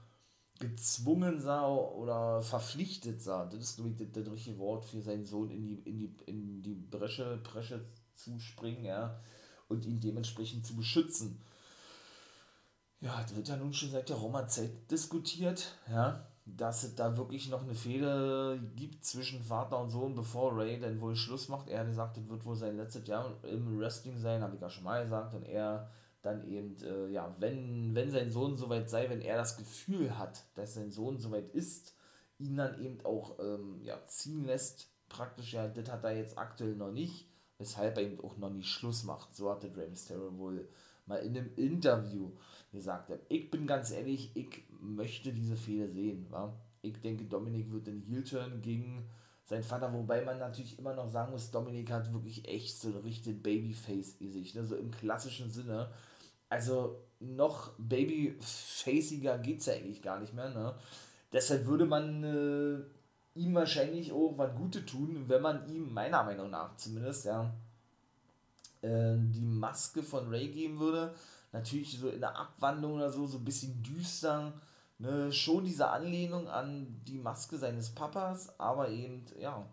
gezwungen 0.61 1.41
sah 1.41 1.67
oder 1.67 2.43
verpflichtet 2.43 3.21
sah, 3.23 3.47
das 3.47 3.61
ist 3.61 3.79
nämlich 3.79 3.97
das, 3.97 4.25
das 4.25 4.33
richtige 4.33 4.59
Wort 4.59 4.85
für 4.85 5.01
seinen 5.01 5.25
Sohn 5.25 5.51
in 5.51 5.67
die, 5.67 5.77
in 5.77 5.99
die, 5.99 6.15
in 6.27 6.63
die 6.63 6.75
Bresche, 6.75 7.41
Bresche 7.43 7.85
zu 8.15 8.39
springen, 8.39 8.85
ja, 8.85 9.19
und 9.69 9.87
ihn 9.87 10.01
dementsprechend 10.01 10.67
zu 10.67 10.77
beschützen. 10.77 11.41
Ja, 13.01 13.23
das 13.23 13.35
wird 13.35 13.49
ja 13.49 13.57
nun 13.57 13.73
schon 13.73 13.91
seit 13.91 14.11
der 14.11 14.17
Roma-Zeit 14.17 14.91
diskutiert, 14.91 15.77
ja, 15.91 16.27
dass 16.45 16.83
es 16.83 16.95
da 16.95 17.17
wirklich 17.17 17.49
noch 17.49 17.63
eine 17.63 17.75
Fehde 17.75 18.61
gibt 18.77 19.05
zwischen 19.05 19.43
Vater 19.43 19.79
und 19.81 19.91
Sohn, 19.91 20.15
bevor 20.15 20.55
Ray 20.57 20.79
dann 20.79 21.01
wohl 21.01 21.17
Schluss 21.17 21.49
macht. 21.49 21.69
Er 21.69 21.81
hat 21.81 21.87
gesagt, 21.87 22.19
das 22.19 22.29
wird 22.29 22.45
wohl 22.45 22.57
sein 22.57 22.77
letztes 22.77 23.07
Jahr 23.07 23.33
im 23.45 23.79
Wrestling 23.79 24.19
sein, 24.19 24.43
habe 24.43 24.57
ich 24.57 24.61
ja 24.61 24.69
schon 24.69 24.85
mal 24.85 25.03
gesagt, 25.03 25.33
und 25.33 25.45
er 25.45 25.91
dann 26.23 26.47
eben, 26.47 26.77
äh, 26.83 27.09
ja, 27.09 27.35
wenn, 27.39 27.95
wenn 27.95 28.11
sein 28.11 28.31
Sohn 28.31 28.57
soweit 28.57 28.91
sei, 28.91 29.09
wenn 29.09 29.23
er 29.23 29.37
das 29.37 29.57
Gefühl 29.57 30.19
hat, 30.19 30.45
dass 30.55 30.75
sein 30.75 30.91
Sohn 30.91 31.19
soweit 31.19 31.49
ist, 31.55 31.95
ihn 32.39 32.57
dann 32.57 32.81
eben 32.83 33.05
auch 33.05 33.39
ähm, 33.39 33.81
ja, 33.83 33.99
ziehen 34.07 34.45
lässt, 34.45 34.91
praktisch, 35.09 35.53
ja, 35.55 35.69
das 35.69 35.91
hat 35.91 36.05
er 36.05 36.17
jetzt 36.17 36.39
aktuell 36.39 36.75
noch 36.75 36.93
nicht, 36.93 37.27
weshalb 37.59 37.97
er 37.97 38.05
eben 38.05 38.21
auch 38.21 38.37
noch 38.37 38.51
nicht 38.51 38.69
Schluss 38.69 39.05
macht. 39.05 39.35
So 39.35 39.51
hatte 39.51 39.75
Rey 39.77 39.89
Mysterio 39.89 40.37
wohl 40.39 40.69
mal 41.07 41.17
in 41.17 41.37
einem 41.37 41.51
Interview 41.57 42.31
gesagt. 42.73 43.13
Ich 43.29 43.51
bin 43.51 43.67
ganz 43.67 43.91
ehrlich, 43.91 44.31
ich 44.35 44.63
möchte 44.81 45.33
diese 45.33 45.57
Fehler 45.57 45.89
sehen. 45.89 46.27
Wa? 46.31 46.55
Ich 46.83 47.01
denke, 47.01 47.25
Dominik 47.25 47.71
wird 47.71 47.87
den 47.87 48.01
Heel-Turn 48.01 48.63
gegen 48.63 49.05
sein 49.45 49.63
Vater, 49.65 49.93
wobei 49.93 50.25
man 50.25 50.39
natürlich 50.39 50.79
immer 50.79 50.95
noch 50.95 51.09
sagen 51.09 51.33
muss, 51.33 51.51
Dominik 51.51 51.91
hat 51.91 52.13
wirklich 52.13 52.47
echt 52.47 52.79
so 52.79 52.89
ein 52.89 52.97
richtig 52.99 53.43
Babyface 53.43 54.15
in 54.21 54.31
sich, 54.31 54.55
ne? 54.55 54.65
so 54.65 54.77
im 54.77 54.93
klassischen 54.93 55.51
Sinne 55.51 55.91
also 56.51 57.01
noch 57.21 57.73
babyfaciger 57.79 59.39
geht 59.39 59.61
es 59.61 59.67
ja 59.67 59.75
eigentlich 59.75 60.03
gar 60.03 60.19
nicht 60.21 60.35
mehr. 60.35 60.51
Ne? 60.51 60.75
Deshalb 61.33 61.67
würde 61.67 61.87
man 61.87 62.25
äh, 62.25 63.39
ihm 63.39 63.55
wahrscheinlich 63.55 64.13
auch 64.13 64.35
was 64.37 64.55
Gutes 64.55 64.85
tun, 64.87 65.25
wenn 65.29 65.41
man 65.41 65.67
ihm, 65.69 65.93
meiner 65.93 66.25
Meinung 66.25 66.51
nach 66.51 66.77
zumindest, 66.77 67.27
ja, 67.27 67.55
äh, 68.83 69.15
die 69.17 69.45
Maske 69.45 70.03
von 70.03 70.29
Ray 70.29 70.49
geben 70.49 70.79
würde. 70.81 71.15
Natürlich 71.53 71.99
so 71.99 72.09
in 72.09 72.21
der 72.21 72.37
Abwandlung 72.37 72.95
oder 72.95 73.11
so, 73.11 73.27
so 73.27 73.39
ein 73.39 73.45
bisschen 73.45 73.83
düster. 73.83 74.53
Ne? 74.99 75.33
Schon 75.33 75.65
diese 75.65 75.89
Anlehnung 75.89 76.49
an 76.49 77.01
die 77.07 77.19
Maske 77.19 77.59
seines 77.59 77.91
Papas, 77.91 78.59
aber 78.59 78.89
eben, 78.89 79.25
ja, 79.39 79.67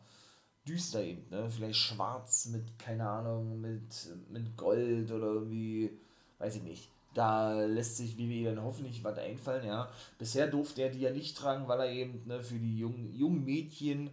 düster 0.67 1.01
eben. 1.01 1.29
Ne? 1.29 1.49
Vielleicht 1.49 1.79
schwarz 1.79 2.47
mit, 2.47 2.77
keine 2.77 3.09
Ahnung, 3.09 3.61
mit, 3.61 4.09
mit 4.29 4.55
Gold 4.57 5.11
oder 5.11 5.27
irgendwie 5.27 5.97
weiß 6.39 6.55
ich 6.57 6.63
nicht. 6.63 6.89
Da 7.13 7.63
lässt 7.65 7.97
sich 7.97 8.17
WWE 8.17 8.53
dann 8.53 8.63
hoffentlich 8.63 9.03
was 9.03 9.17
einfallen, 9.17 9.65
ja. 9.65 9.89
Bisher 10.19 10.47
durfte 10.47 10.83
er 10.83 10.89
die 10.89 10.99
ja 10.99 11.11
nicht 11.11 11.35
tragen, 11.35 11.67
weil 11.67 11.79
er 11.79 11.91
eben 11.91 12.21
ne, 12.27 12.41
für 12.43 12.59
die 12.59 12.77
jungen, 12.77 13.11
jungen 13.13 13.43
Mädchen, 13.43 14.11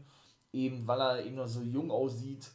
eben 0.53 0.87
weil 0.87 1.01
er 1.01 1.25
eben 1.25 1.37
noch 1.37 1.49
so 1.49 1.61
jung 1.61 1.91
aussieht, 1.91 2.51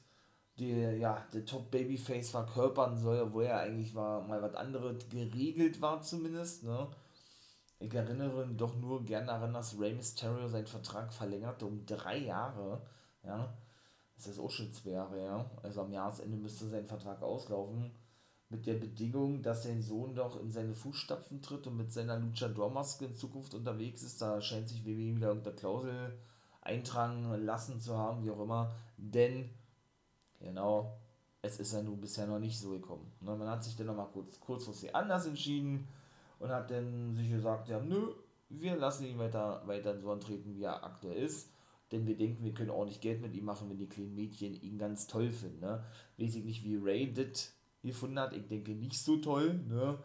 der, 0.59 0.97
ja, 0.97 1.25
der 1.33 1.45
Top 1.45 1.69
Babyface 1.71 2.31
verkörpern 2.31 2.97
soll, 2.97 3.19
obwohl 3.21 3.45
er 3.45 3.59
eigentlich 3.59 3.93
war, 3.95 4.21
mal 4.21 4.41
was 4.41 4.55
anderes 4.55 5.07
geregelt 5.09 5.81
war 5.81 6.01
zumindest, 6.01 6.63
ne. 6.63 6.87
Ich 7.81 7.93
erinnere 7.93 8.45
doch 8.47 8.75
nur 8.75 9.05
gerne 9.05 9.27
daran, 9.27 9.53
dass 9.53 9.79
Rey 9.79 9.93
Mysterio 9.93 10.47
seinen 10.49 10.67
Vertrag 10.67 11.13
verlängerte 11.13 11.65
um 11.65 11.85
drei 11.85 12.17
Jahre, 12.17 12.81
ja. 13.23 13.53
Das 14.15 14.27
ist 14.27 14.39
auch 14.39 14.49
schon 14.49 14.73
zwei 14.73 14.91
Jahre, 14.91 15.23
ja. 15.23 15.45
Also 15.63 15.81
am 15.81 15.91
Jahresende 15.91 16.37
müsste 16.37 16.67
sein 16.67 16.85
Vertrag 16.85 17.21
auslaufen 17.21 17.91
mit 18.49 18.65
der 18.65 18.75
Bedingung, 18.75 19.43
dass 19.43 19.63
sein 19.63 19.81
Sohn 19.81 20.15
doch 20.15 20.41
in 20.41 20.51
seine 20.51 20.73
Fußstapfen 20.73 21.41
tritt 21.41 21.67
und 21.67 21.77
mit 21.77 21.93
seiner 21.93 22.17
Luchador-Maske 22.17 23.05
in 23.05 23.15
Zukunft 23.15 23.53
unterwegs 23.53 24.01
ist. 24.01 24.21
Da 24.21 24.41
scheint 24.41 24.67
sich 24.67 24.85
WWE 24.85 25.15
wieder 25.15 25.27
irgendeine 25.27 25.55
Klausel 25.55 26.17
eintragen 26.61 27.31
lassen 27.45 27.79
zu 27.79 27.95
haben, 27.95 28.23
wie 28.23 28.31
auch 28.31 28.41
immer. 28.41 28.73
Denn, 28.97 29.49
genau, 30.39 30.97
es 31.41 31.59
ist 31.59 31.73
ja 31.73 31.83
nun 31.83 32.01
bisher 32.01 32.25
noch 32.25 32.39
nicht 32.39 32.59
so 32.59 32.71
gekommen. 32.71 33.11
Ne, 33.21 33.35
man 33.35 33.47
hat 33.47 33.63
sich 33.63 33.75
dann 33.75 33.87
nochmal 33.87 34.09
kurz, 34.11 34.39
kurzfristig 34.39 34.95
anders 34.95 35.27
entschieden. 35.27 35.87
und 36.39 36.49
hat 36.49 36.71
dann 36.71 37.15
sich 37.15 37.29
gesagt, 37.29 37.67
ja, 37.69 37.79
nö, 37.79 38.13
wir 38.49 38.77
lassen 38.77 39.05
ihn 39.05 39.19
weiter, 39.19 39.61
weiter 39.67 39.99
so 39.99 40.11
antreten, 40.11 40.55
wie 40.55 40.63
er 40.63 40.83
aktuell 40.83 41.17
ist. 41.23 41.51
Denn 41.91 42.07
wir 42.07 42.17
denken, 42.17 42.43
wir 42.43 42.53
können 42.53 42.69
ordentlich 42.69 43.01
Geld 43.01 43.21
mit 43.21 43.33
ihm 43.35 43.45
machen, 43.45 43.69
wenn 43.69 43.77
die 43.77 43.89
kleinen 43.89 44.15
Mädchen 44.15 44.53
ihn 44.61 44.77
ganz 44.77 45.07
toll 45.07 45.31
finden. 45.31 45.59
Ne? 45.59 45.83
Weiß 46.17 46.35
ich 46.35 46.45
nicht, 46.45 46.63
wie 46.63 46.77
Ray 46.77 47.13
das 47.13 47.53
gefunden 47.83 48.19
hat. 48.19 48.33
Ich 48.33 48.47
denke 48.47 48.71
nicht 48.71 49.01
so 49.01 49.17
toll. 49.17 49.53
Ne? 49.67 49.97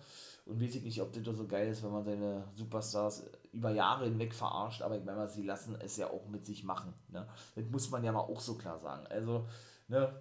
Und 0.47 0.61
weiß 0.61 0.75
ich 0.76 0.83
nicht, 0.83 1.00
ob 1.00 1.12
das 1.12 1.37
so 1.37 1.47
geil 1.47 1.69
ist, 1.69 1.83
wenn 1.83 1.93
man 1.93 2.04
seine 2.04 2.45
Superstars 2.54 3.25
über 3.52 3.71
Jahre 3.71 4.04
hinweg 4.04 4.35
verarscht. 4.35 4.83
Aber 4.83 4.97
ich 4.97 5.04
meine, 5.04 5.28
sie 5.28 5.43
lassen 5.43 5.76
es 5.81 5.97
ja 5.97 6.11
auch 6.11 6.26
mit 6.28 6.45
sich 6.45 6.64
machen. 6.64 6.93
Ne? 7.09 7.26
Das 7.54 7.64
muss 7.71 7.90
man 7.90 8.04
ja 8.04 8.12
mal 8.12 8.21
auch 8.21 8.40
so 8.40 8.54
klar 8.54 8.78
sagen. 8.78 9.07
Also, 9.09 9.47
ne, 9.88 10.12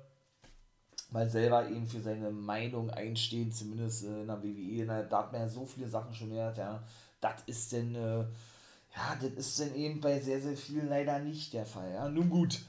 mal 1.14 1.30
selber 1.30 1.70
eben 1.70 1.86
für 1.86 2.02
seine 2.02 2.32
Meinung 2.32 2.90
einstehen, 2.90 3.52
zumindest 3.52 4.04
in 4.04 4.28
der 4.28 4.44
WWE. 4.44 4.86
Na, 4.86 5.04
da 5.04 5.20
hat 5.20 5.32
man 5.32 5.42
ja 5.42 5.48
so 5.48 5.66
viele 5.66 5.88
Sachen 5.88 6.14
schon 6.14 6.30
gehört, 6.30 6.58
ja. 6.58 6.84
Das 7.22 7.44
ist 7.46 7.72
denn, 7.72 7.96
äh, 7.96 8.20
ja, 8.20 9.16
das 9.22 9.32
ist 9.32 9.60
denn 9.60 9.76
eben 9.76 10.02
bei 10.02 10.20
sehr, 10.20 10.42
sehr 10.42 10.58
vielen 10.58 10.90
leider 10.90 11.20
nicht 11.20 11.54
der 11.54 11.66
Fall, 11.66 11.92
ja. 11.94 12.10
Nun 12.10 12.30
gut, 12.30 12.62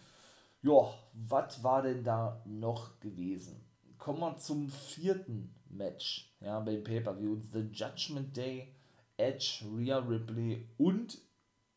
ja, 0.62 0.94
was 1.14 1.62
war 1.62 1.82
denn 1.82 2.04
da 2.04 2.40
noch 2.44 3.00
gewesen? 3.00 3.63
Kommen 4.04 4.20
wir 4.20 4.36
zum 4.36 4.68
vierten 4.68 5.54
Match, 5.70 6.30
ja, 6.40 6.60
beim 6.60 6.84
Pay-Per-View. 6.84 7.38
The 7.54 7.60
Judgment 7.72 8.36
Day, 8.36 8.68
Edge, 9.16 9.64
Rhea 9.74 9.96
Ripley 9.96 10.68
und 10.76 11.22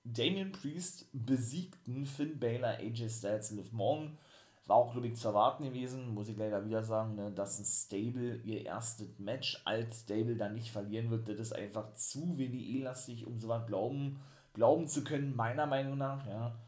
Damian 0.04 0.52
Priest 0.52 1.06
besiegten 1.14 2.06
Finn 2.06 2.38
Balor, 2.38 2.80
AJ 2.80 3.08
Styles, 3.08 3.52
Liv 3.52 3.72
Morgan 3.72 4.18
war 4.66 4.76
auch, 4.76 4.92
glaube 4.92 5.08
ich, 5.08 5.16
zu 5.16 5.30
erwarten 5.30 5.64
gewesen, 5.64 6.14
muss 6.14 6.28
ich 6.28 6.36
leider 6.36 6.66
wieder 6.66 6.84
sagen, 6.84 7.16
ne, 7.16 7.32
dass 7.32 7.60
ein 7.60 7.64
Stable 7.64 8.42
ihr 8.44 8.66
erstes 8.66 9.18
Match 9.20 9.62
als 9.64 10.02
Stable 10.02 10.36
dann 10.36 10.54
nicht 10.54 10.70
verlieren 10.70 11.10
wird. 11.10 11.30
Das 11.30 11.40
ist 11.40 11.54
einfach 11.54 11.94
zu 11.94 12.38
WWE-lastig, 12.38 13.26
um 13.26 13.40
sowas 13.40 13.66
glauben, 13.68 14.20
glauben 14.54 14.90
zu 14.90 15.06
können, 15.06 15.34
meiner 15.34 15.66
Meinung 15.66 15.98
nach, 15.98 16.28
ja. 16.28 16.60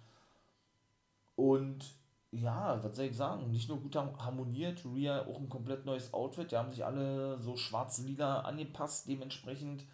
Und 1.36 1.99
ja, 2.31 2.83
was 2.83 2.95
soll 2.95 3.05
ich 3.05 3.17
sagen, 3.17 3.50
nicht 3.51 3.69
nur 3.69 3.79
gut 3.79 3.95
harmoniert, 3.95 4.86
Rhea 4.86 5.25
auch 5.25 5.39
ein 5.39 5.50
komplett 5.50 5.86
neues 5.86 6.13
Outfit, 6.13 6.51
die 6.51 6.57
haben 6.57 6.71
sich 6.71 6.86
alle 6.86 7.39
so 7.41 7.57
schwarze 7.57 8.05
Liga 8.05 8.41
angepasst, 8.41 9.07
dementsprechend, 9.07 9.86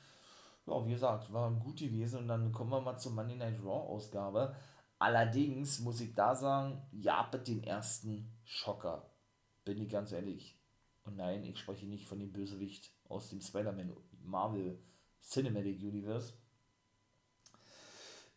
ja, 0.65 0.85
wie 0.85 0.91
gesagt, 0.91 1.31
war 1.31 1.51
gut 1.51 1.79
gewesen 1.79 2.19
und 2.19 2.27
dann 2.27 2.51
kommen 2.51 2.71
wir 2.71 2.81
mal 2.81 2.97
zur 2.97 3.13
Monday 3.13 3.37
Night 3.37 3.59
Raw 3.63 3.89
Ausgabe 3.89 4.55
Allerdings 4.97 5.79
muss 5.81 5.99
ich 5.99 6.15
da 6.15 6.35
sagen, 6.35 6.81
ja, 6.91 7.23
bitte 7.23 7.53
den 7.53 7.63
ersten 7.63 8.31
Schocker. 8.45 9.09
Bin 9.65 9.81
ich 9.81 9.89
ganz 9.89 10.11
ehrlich. 10.11 10.57
Und 11.03 11.17
nein, 11.17 11.43
ich 11.43 11.59
spreche 11.59 11.85
nicht 11.85 12.07
von 12.07 12.19
dem 12.19 12.31
Bösewicht 12.31 12.91
aus 13.09 13.29
dem 13.29 13.41
Spider-Man 13.41 13.93
Marvel 14.23 14.79
Cinematic 15.21 15.81
Universe. 15.81 16.33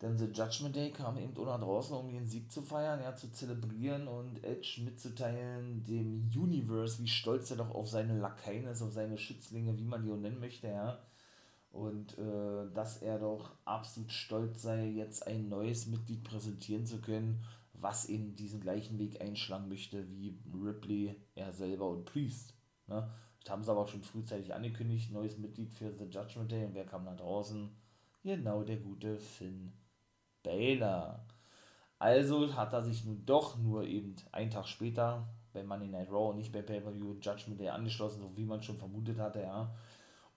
Denn 0.01 0.17
The 0.17 0.25
Judgment 0.27 0.75
Day 0.75 0.91
kam 0.91 1.17
eben 1.17 1.35
auch 1.37 1.45
nach 1.45 1.59
draußen, 1.59 1.95
um 1.95 2.09
ihren 2.09 2.27
Sieg 2.27 2.51
zu 2.51 2.61
feiern, 2.61 3.01
ja, 3.01 3.15
zu 3.15 3.31
zelebrieren 3.31 4.07
und 4.07 4.43
Edge 4.45 4.81
mitzuteilen, 4.85 5.83
dem 5.83 6.29
Universe, 6.33 7.03
wie 7.03 7.07
stolz 7.07 7.51
er 7.51 7.57
doch 7.57 7.71
auf 7.71 7.89
seine 7.89 8.17
Lakaien 8.17 8.65
ist, 8.67 8.81
auf 8.81 8.93
seine 8.93 9.17
Schützlinge, 9.17 9.77
wie 9.77 9.83
man 9.83 10.03
die 10.03 10.11
auch 10.11 10.17
nennen 10.17 10.39
möchte, 10.39 10.67
ja 10.67 10.99
und 11.71 12.17
äh, 12.17 12.71
dass 12.73 13.01
er 13.01 13.19
doch 13.19 13.51
absolut 13.65 14.11
stolz 14.11 14.61
sei, 14.61 14.87
jetzt 14.87 15.27
ein 15.27 15.49
neues 15.49 15.85
Mitglied 15.87 16.23
präsentieren 16.23 16.85
zu 16.85 16.99
können, 16.99 17.43
was 17.73 18.05
in 18.05 18.35
diesen 18.35 18.59
gleichen 18.59 18.97
Weg 18.97 19.21
einschlagen 19.21 19.69
möchte 19.69 20.09
wie 20.09 20.37
Ripley, 20.53 21.15
er 21.35 21.53
selber 21.53 21.89
und 21.89 22.05
Priest. 22.05 22.53
Ne? 22.87 23.09
Das 23.41 23.51
haben 23.51 23.63
sie 23.63 23.71
aber 23.71 23.81
auch 23.81 23.87
schon 23.87 24.03
frühzeitig 24.03 24.53
angekündigt, 24.53 25.11
neues 25.11 25.37
Mitglied 25.37 25.71
für 25.71 25.93
The 25.93 26.05
Judgment 26.05 26.51
Day 26.51 26.65
und 26.65 26.73
wer 26.73 26.85
kam 26.85 27.05
da 27.05 27.13
draußen? 27.13 27.69
Genau 28.23 28.63
der 28.63 28.77
gute 28.77 29.17
Finn 29.17 29.71
Baylor. 30.49 31.25
Also 31.99 32.55
hat 32.55 32.73
er 32.73 32.81
sich 32.81 33.05
nun 33.05 33.25
doch 33.25 33.57
nur 33.57 33.83
eben 33.83 34.15
einen 34.31 34.51
Tag 34.51 34.67
später 34.67 35.27
bei 35.53 35.63
Money 35.63 35.87
Night 35.87 36.09
Raw 36.09 36.29
und 36.29 36.37
nicht 36.37 36.51
bei 36.51 36.61
Pay-Per-View 36.61 37.17
Judgment 37.21 37.59
Day 37.59 37.69
angeschlossen, 37.69 38.21
so 38.21 38.37
wie 38.37 38.45
man 38.45 38.63
schon 38.63 38.77
vermutet 38.77 39.19
hatte, 39.19 39.41
ja 39.41 39.73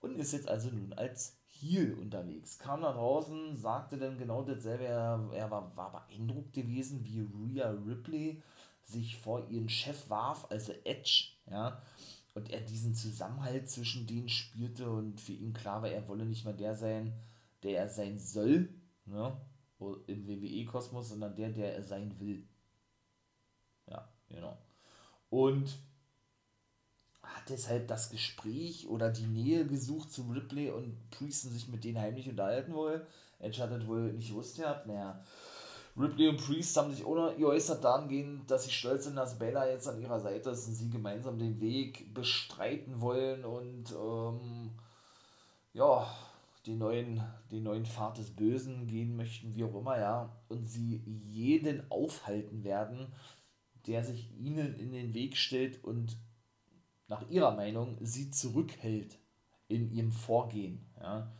und 0.03 0.17
ist 0.17 0.33
jetzt 0.33 0.49
also 0.49 0.69
nun 0.69 0.93
als 0.93 1.39
Heel 1.47 1.93
unterwegs. 1.93 2.59
Kam 2.59 2.81
nach 2.81 2.93
draußen, 2.93 3.55
sagte 3.55 3.97
dann 3.97 4.17
genau 4.17 4.43
dasselbe, 4.43 4.83
er, 4.83 5.29
er 5.33 5.49
war, 5.49 5.75
war 5.77 5.91
beeindruckt 5.91 6.51
gewesen, 6.51 7.05
wie 7.05 7.21
Rhea 7.21 7.69
Ripley 7.69 8.41
sich 8.83 9.17
vor 9.17 9.47
ihren 9.49 9.69
Chef 9.69 10.09
warf, 10.09 10.45
also 10.49 10.73
Edge, 10.83 11.29
ja, 11.49 11.81
und 12.33 12.49
er 12.49 12.59
diesen 12.59 12.95
Zusammenhalt 12.95 13.69
zwischen 13.69 14.05
denen 14.05 14.27
spürte 14.27 14.89
und 14.89 15.21
für 15.21 15.31
ihn 15.31 15.53
klar 15.53 15.81
war, 15.81 15.89
er 15.89 16.07
wolle 16.09 16.25
nicht 16.25 16.43
mehr 16.43 16.53
der 16.53 16.75
sein, 16.75 17.13
der 17.61 17.77
er 17.77 17.87
sein 17.87 18.19
soll, 18.19 18.67
ne, 19.05 19.37
im 19.79 20.27
WWE-Kosmos, 20.27 21.09
sondern 21.09 21.35
der, 21.35 21.49
der 21.49 21.75
er 21.75 21.83
sein 21.83 22.19
will. 22.19 22.47
Ja, 23.87 24.07
genau. 24.27 24.57
Und 25.29 25.77
hat 27.21 27.49
deshalb 27.49 27.87
das 27.87 28.09
Gespräch 28.09 28.87
oder 28.87 29.09
die 29.09 29.25
Nähe 29.25 29.65
gesucht 29.65 30.11
zu 30.11 30.23
Ripley 30.23 30.69
und 30.69 31.09
Priest 31.09 31.43
sich 31.43 31.67
mit 31.69 31.83
denen 31.83 31.99
heimlich 31.99 32.29
unterhalten 32.29 32.73
wohl. 32.73 33.07
Edge 33.39 33.61
hat 33.61 33.71
das 33.71 33.87
wohl 33.87 34.13
nicht 34.13 34.29
gewusst 34.29 34.57
gehabt. 34.57 34.87
Naja, 34.87 35.23
Ripley 35.97 36.29
und 36.29 36.37
Priest 36.37 36.75
haben 36.75 36.91
sich 36.91 37.05
ohne 37.05 37.35
geäußert 37.35 37.83
dahingehend, 37.83 38.49
dass 38.49 38.65
sie 38.65 38.71
stolz 38.71 39.03
sind, 39.05 39.15
dass 39.15 39.37
Bella 39.37 39.67
jetzt 39.69 39.87
an 39.87 40.01
ihrer 40.01 40.19
Seite 40.19 40.49
ist 40.49 40.67
und 40.67 40.73
sie 40.73 40.89
gemeinsam 40.89 41.37
den 41.37 41.59
Weg 41.59 42.13
bestreiten 42.13 42.99
wollen 42.99 43.45
und 43.45 43.91
ähm, 43.91 44.71
ja, 45.73 46.07
den 46.65 46.77
neuen, 46.77 47.23
den 47.51 47.63
neuen 47.63 47.85
Pfad 47.85 48.17
des 48.17 48.35
Bösen 48.35 48.87
gehen 48.87 49.15
möchten, 49.15 49.55
wie 49.55 49.63
auch 49.63 49.75
immer, 49.75 49.99
ja. 49.99 50.43
Und 50.47 50.67
sie 50.67 51.03
jeden 51.05 51.89
aufhalten 51.91 52.63
werden, 52.63 53.13
der 53.87 54.03
sich 54.03 54.31
ihnen 54.37 54.75
in 54.75 54.91
den 54.93 55.13
Weg 55.13 55.35
stellt 55.35 55.83
und 55.83 56.17
nach 57.07 57.29
ihrer 57.29 57.55
Meinung 57.55 57.97
sie 57.99 58.31
zurückhält 58.31 59.19
in 59.67 59.91
ihrem 59.91 60.11
Vorgehen. 60.11 60.89
Ja. 60.99 61.31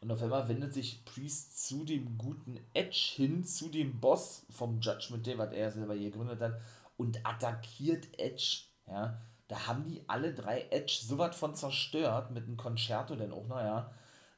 Und 0.00 0.10
auf 0.10 0.22
einmal 0.22 0.48
wendet 0.48 0.74
sich 0.74 1.04
Priest 1.04 1.64
zu 1.66 1.84
dem 1.84 2.18
guten 2.18 2.58
Edge 2.74 3.12
hin, 3.14 3.44
zu 3.44 3.68
dem 3.68 4.00
Boss 4.00 4.46
vom 4.50 4.80
Judgment 4.80 5.26
Day, 5.26 5.38
was 5.38 5.52
er 5.52 5.70
selber 5.70 5.94
hier 5.94 6.10
gegründet 6.10 6.40
hat, 6.40 6.60
und 6.96 7.24
attackiert 7.24 8.18
Edge. 8.18 8.64
Ja. 8.88 9.20
Da 9.48 9.66
haben 9.66 9.84
die 9.84 10.08
alle 10.08 10.34
drei 10.34 10.62
Edge 10.70 10.98
so 11.02 11.18
was 11.18 11.36
von 11.36 11.54
zerstört, 11.54 12.30
mit 12.30 12.44
einem 12.46 12.56
Concerto 12.56 13.14
denn 13.14 13.32
auch, 13.32 13.46
naja, 13.46 13.92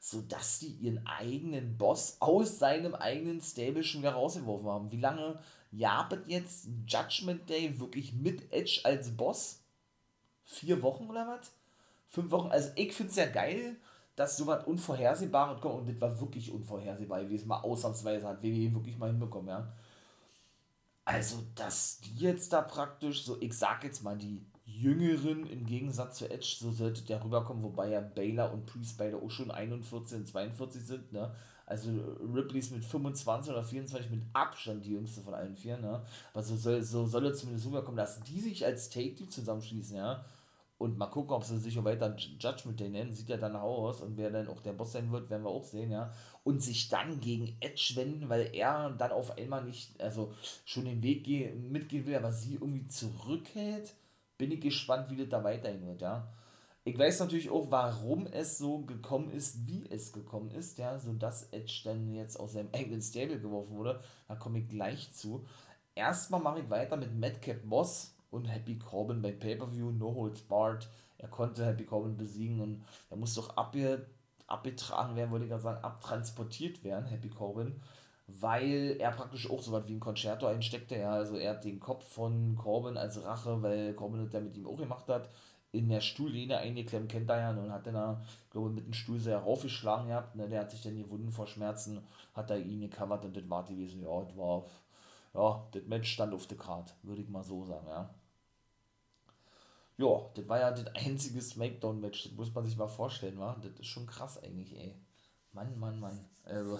sodass 0.04 0.58
die 0.58 0.66
ihren 0.66 1.06
eigenen 1.06 1.78
Boss 1.78 2.18
aus 2.20 2.58
seinem 2.58 2.94
eigenen 2.94 3.40
Stable 3.40 3.82
schon 3.82 4.02
wieder 4.02 4.12
rausgeworfen 4.12 4.66
haben. 4.66 4.92
Wie 4.92 5.00
lange 5.00 5.38
jabet 5.72 6.28
jetzt 6.28 6.68
Judgment 6.86 7.48
Day 7.48 7.80
wirklich 7.80 8.12
mit 8.12 8.52
Edge 8.52 8.82
als 8.84 9.16
Boss? 9.16 9.62
vier 10.44 10.82
Wochen 10.82 11.08
oder 11.08 11.26
was? 11.26 11.52
Fünf 12.10 12.30
Wochen. 12.32 12.50
Also 12.50 12.68
ich 12.74 12.92
finde 12.92 13.12
es 13.12 13.16
ja 13.16 13.24
geil, 13.24 13.76
dass 14.14 14.36
so 14.36 14.46
was 14.46 14.66
Unvorhersehbares 14.66 15.62
kommt 15.62 15.76
und 15.76 15.88
das 15.88 15.98
war 16.02 16.20
wirklich 16.20 16.52
unvorhersehbar, 16.52 17.26
wie 17.30 17.36
es 17.36 17.46
mal 17.46 17.62
ausnahmsweise 17.62 18.28
hat, 18.28 18.42
wie 18.42 18.52
wir 18.52 18.74
wirklich 18.74 18.98
mal 18.98 19.08
hinbekommen, 19.08 19.48
ja. 19.48 19.72
Also, 21.06 21.36
dass 21.54 22.00
die 22.00 22.16
jetzt 22.16 22.52
da 22.52 22.60
praktisch, 22.60 23.24
so 23.24 23.40
ich 23.40 23.54
sag 23.54 23.84
jetzt 23.84 24.02
mal, 24.02 24.18
die 24.18 24.44
Jüngeren 24.66 25.46
im 25.46 25.66
Gegensatz 25.66 26.18
zu 26.18 26.30
Edge, 26.30 26.56
so 26.58 26.70
sollte 26.70 27.02
der 27.02 27.22
rüberkommen, 27.22 27.62
wobei 27.62 27.90
ja 27.90 28.00
Baylor 28.00 28.52
und 28.52 28.66
Priest 28.66 28.96
beide 28.98 29.16
auch 29.16 29.30
schon 29.30 29.50
41 29.50 30.18
und 30.18 30.26
42 30.26 30.82
sind, 30.82 31.12
ne? 31.12 31.34
Also 31.66 31.90
Ripley 32.34 32.58
ist 32.58 32.72
mit 32.72 32.84
25 32.84 33.52
oder 33.52 33.64
24 33.64 34.10
mit 34.10 34.22
Abstand 34.34 34.84
die 34.84 34.92
jüngste 34.92 35.22
von 35.22 35.34
allen 35.34 35.56
vier, 35.56 35.78
ne? 35.78 36.02
Aber 36.32 36.42
so 36.42 36.56
soll, 36.56 36.82
so 36.82 37.06
soll 37.06 37.26
es 37.26 37.40
zumindest 37.40 37.66
rüberkommen, 37.66 37.96
dass 37.96 38.22
die 38.22 38.40
sich 38.40 38.64
als 38.64 38.90
Take-Team 38.90 39.30
zusammenschließen, 39.30 39.96
ja? 39.96 40.24
Und 40.76 40.98
mal 40.98 41.06
gucken, 41.06 41.32
ob 41.32 41.44
sie 41.44 41.58
sich 41.58 41.78
auch 41.78 41.84
weiter 41.84 42.14
Judgment 42.16 42.80
Day 42.80 42.90
nennen. 42.90 43.12
Sieht 43.12 43.28
ja 43.28 43.36
dann 43.36 43.56
aus. 43.56 44.00
Und 44.00 44.16
wer 44.16 44.30
dann 44.30 44.48
auch 44.48 44.60
der 44.60 44.72
Boss 44.72 44.92
sein 44.92 45.10
wird, 45.12 45.30
werden 45.30 45.44
wir 45.44 45.50
auch 45.50 45.64
sehen, 45.64 45.90
ja. 45.90 46.12
Und 46.42 46.62
sich 46.62 46.88
dann 46.88 47.20
gegen 47.20 47.56
Edge 47.60 47.92
wenden, 47.94 48.28
weil 48.28 48.50
er 48.52 48.90
dann 48.90 49.12
auf 49.12 49.38
einmal 49.38 49.64
nicht, 49.64 49.98
also 50.02 50.34
schon 50.64 50.84
den 50.84 51.02
Weg 51.02 51.26
mitgehen 51.70 52.06
will, 52.06 52.16
aber 52.16 52.32
sie 52.32 52.54
irgendwie 52.54 52.86
zurückhält. 52.88 53.94
Bin 54.38 54.50
ich 54.50 54.60
gespannt, 54.60 55.10
wie 55.10 55.16
das 55.16 55.28
da 55.28 55.44
weiterhin 55.44 55.86
wird, 55.86 56.02
ja. 56.02 56.28
Ich 56.86 56.98
weiß 56.98 57.20
natürlich 57.20 57.48
auch, 57.48 57.70
warum 57.70 58.26
es 58.26 58.58
so 58.58 58.80
gekommen 58.80 59.30
ist, 59.30 59.66
wie 59.66 59.88
es 59.88 60.12
gekommen 60.12 60.50
ist, 60.50 60.76
ja, 60.76 60.98
sodass 60.98 61.48
Edge 61.50 61.80
dann 61.84 62.12
jetzt 62.12 62.38
aus 62.38 62.52
seinem 62.52 62.68
eigenen 62.74 63.00
Stable 63.00 63.40
geworfen 63.40 63.76
wurde. 63.76 64.02
Da 64.28 64.34
komme 64.34 64.58
ich 64.58 64.68
gleich 64.68 65.10
zu. 65.14 65.46
Erstmal 65.94 66.40
mache 66.40 66.60
ich 66.60 66.68
weiter 66.68 66.98
mit 66.98 67.18
Madcap 67.18 67.64
Moss 67.64 68.14
und 68.30 68.46
Happy 68.46 68.78
Corbin 68.78 69.22
bei 69.22 69.32
Pay-Per-View, 69.32 69.92
No 69.92 70.14
Holds 70.14 70.42
Barred. 70.42 70.86
Er 71.16 71.28
konnte 71.28 71.64
Happy 71.64 71.84
Corbin 71.84 72.18
besiegen 72.18 72.60
und 72.60 72.84
er 73.08 73.16
muss 73.16 73.34
doch 73.34 73.56
abge 73.56 74.06
abgetragen 74.46 75.16
werden, 75.16 75.30
wollte 75.30 75.46
ich 75.46 75.50
gerade 75.50 75.62
sagen, 75.62 75.82
abtransportiert 75.82 76.84
werden, 76.84 77.06
Happy 77.06 77.30
Corbin, 77.30 77.80
weil 78.26 78.96
er 78.98 79.10
praktisch 79.12 79.50
auch 79.50 79.62
so 79.62 79.72
was 79.72 79.86
wie 79.86 79.94
ein 79.94 80.00
Concerto 80.00 80.46
einsteckte. 80.46 80.96
Ja, 80.96 81.12
also 81.12 81.36
er 81.36 81.50
hat 81.50 81.64
den 81.64 81.80
Kopf 81.80 82.06
von 82.08 82.56
Corbin 82.56 82.96
als 82.96 83.22
Rache, 83.22 83.62
weil 83.62 83.94
Corbin 83.94 84.24
das 84.24 84.32
ja 84.32 84.40
mit 84.40 84.56
ihm 84.56 84.66
auch 84.66 84.76
gemacht 84.76 85.08
hat, 85.08 85.28
in 85.72 85.88
der 85.88 86.00
Stuhllehne 86.00 86.58
eingeklemmt, 86.58 87.10
kennt 87.10 87.28
er 87.28 87.40
ja, 87.40 87.50
und 87.50 87.72
hat 87.72 87.86
dann, 87.86 87.94
da, 87.94 88.24
glaube 88.50 88.68
ich, 88.68 88.74
mit 88.76 88.86
dem 88.86 88.92
Stuhl 88.92 89.18
sehr 89.18 89.38
raufgeschlagen 89.38 90.08
gehabt. 90.08 90.36
Ne? 90.36 90.48
Der 90.48 90.60
hat 90.60 90.70
sich 90.70 90.82
dann 90.82 90.96
gewunden 90.96 91.30
vor 91.30 91.46
Schmerzen, 91.46 92.06
hat 92.32 92.50
er 92.50 92.58
ihn 92.58 92.80
gecovert 92.80 93.24
und 93.24 93.36
das 93.36 93.48
war 93.50 93.64
gewesen. 93.64 94.02
Ja, 94.02 94.22
das 94.22 94.36
war, 94.36 94.64
ja, 95.34 95.66
das 95.72 95.82
Match 95.84 96.12
stand 96.12 96.32
auf 96.32 96.46
der 96.46 96.58
Karte, 96.58 96.94
würde 97.02 97.22
ich 97.22 97.28
mal 97.28 97.42
so 97.42 97.64
sagen, 97.64 97.88
ja. 97.88 98.14
Ja, 99.96 100.20
das 100.34 100.48
war 100.48 100.58
ja 100.58 100.70
das 100.72 100.86
einzige 100.94 101.40
Smackdown-Match, 101.40 102.24
das 102.24 102.32
muss 102.32 102.54
man 102.54 102.64
sich 102.64 102.76
mal 102.76 102.88
vorstellen, 102.88 103.38
wa? 103.38 103.56
Das 103.60 103.72
ist 103.78 103.86
schon 103.86 104.06
krass 104.06 104.42
eigentlich, 104.42 104.76
ey. 104.76 104.94
Mann, 105.52 105.78
Mann, 105.78 106.00
Mann. 106.00 106.24
Also. 106.44 106.78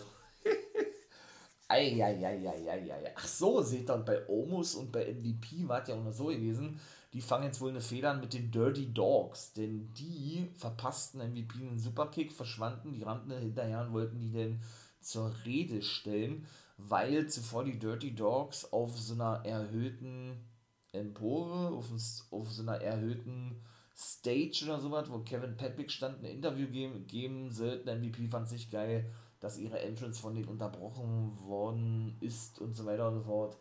Eieieiei. 1.68 3.12
Ach 3.14 3.26
so, 3.26 3.62
seht 3.62 3.88
ihr, 3.90 3.97
bei 3.99 4.28
Omus 4.28 4.75
und 4.75 4.92
bei 4.92 5.12
MVP 5.12 5.66
war 5.66 5.83
es 5.83 5.88
ja 5.88 5.94
auch 5.94 6.04
noch 6.04 6.12
so 6.12 6.26
gewesen, 6.26 6.78
die 7.12 7.21
fangen 7.21 7.44
jetzt 7.44 7.61
wohl 7.61 7.71
eine 7.71 7.80
Feder 7.80 8.14
mit 8.14 8.35
den 8.35 8.50
Dirty 8.50 8.92
Dogs, 8.92 9.52
denn 9.52 9.92
die 9.94 10.50
verpassten 10.56 11.21
MVP 11.21 11.61
einen 11.61 11.78
Superkick, 11.78 12.33
verschwanden, 12.33 12.92
die 12.92 13.04
rannten 13.04 13.30
hinterher 13.38 13.83
und 13.83 13.92
wollten 13.92 14.21
die 14.21 14.33
denn 14.33 14.61
zur 15.00 15.33
Rede 15.44 15.80
stellen, 15.83 16.47
weil 16.76 17.28
zuvor 17.28 17.64
die 17.64 17.78
Dirty 17.78 18.14
Dogs 18.14 18.73
auf 18.73 18.99
so 18.99 19.14
einer 19.14 19.44
erhöhten 19.44 20.44
Empore, 20.92 21.68
auf, 21.76 21.87
auf 22.30 22.52
so 22.52 22.62
einer 22.62 22.80
erhöhten 22.80 23.62
Stage 23.97 24.64
oder 24.64 24.80
sowas, 24.80 25.09
wo 25.09 25.21
Kevin 25.21 25.56
Patrick 25.56 25.90
stand, 25.90 26.18
ein 26.18 26.25
Interview 26.25 26.66
geben, 26.66 27.06
geben 27.06 27.50
sollten. 27.50 28.00
MVP 28.00 28.26
fand 28.26 28.49
sich 28.49 28.71
geil, 28.71 29.09
dass 29.44 29.58
ihre 29.58 29.78
Entrance 29.80 30.20
von 30.22 30.34
denen 30.34 30.48
unterbrochen 30.48 31.38
worden 31.38 32.16
ist 32.20 32.58
und 32.60 32.74
so 32.74 32.86
weiter 32.86 33.08
und 33.08 33.16
so 33.16 33.22
fort. 33.24 33.58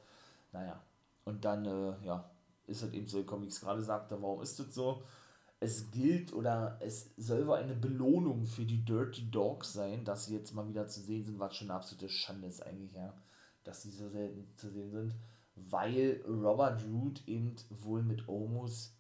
Naja, 0.53 0.81
und 1.25 1.43
dann, 1.43 1.65
äh, 1.65 2.05
ja, 2.05 2.31
ist 2.67 2.83
halt 2.83 2.93
eben 2.93 3.07
so 3.07 3.19
wie 3.41 3.47
es 3.47 3.59
gerade 3.59 3.81
sagte, 3.81 4.21
warum 4.21 4.41
ist 4.41 4.57
das 4.59 4.73
so? 4.73 5.03
Es 5.59 5.91
gilt 5.91 6.31
oder 6.31 6.77
es 6.79 7.13
soll 7.17 7.51
eine 7.51 7.75
Belohnung 7.75 8.45
für 8.45 8.63
die 8.63 8.85
Dirty 8.85 9.29
Dogs 9.29 9.73
sein, 9.73 10.05
dass 10.05 10.27
sie 10.27 10.37
jetzt 10.37 10.53
mal 10.53 10.69
wieder 10.69 10.87
zu 10.87 11.01
sehen 11.01 11.25
sind, 11.25 11.39
was 11.39 11.55
schon 11.55 11.69
eine 11.69 11.77
absolute 11.77 12.07
Schande 12.07 12.47
ist 12.47 12.65
eigentlich, 12.65 12.93
ja, 12.93 13.13
dass 13.65 13.81
sie 13.81 13.91
so 13.91 14.07
selten 14.07 14.47
zu 14.55 14.69
sehen 14.69 14.91
sind, 14.91 15.15
weil 15.55 16.23
Robert 16.25 16.81
Root 16.85 17.27
eben 17.27 17.55
wohl 17.69 18.03
mit 18.03 18.29
Omus 18.29 18.95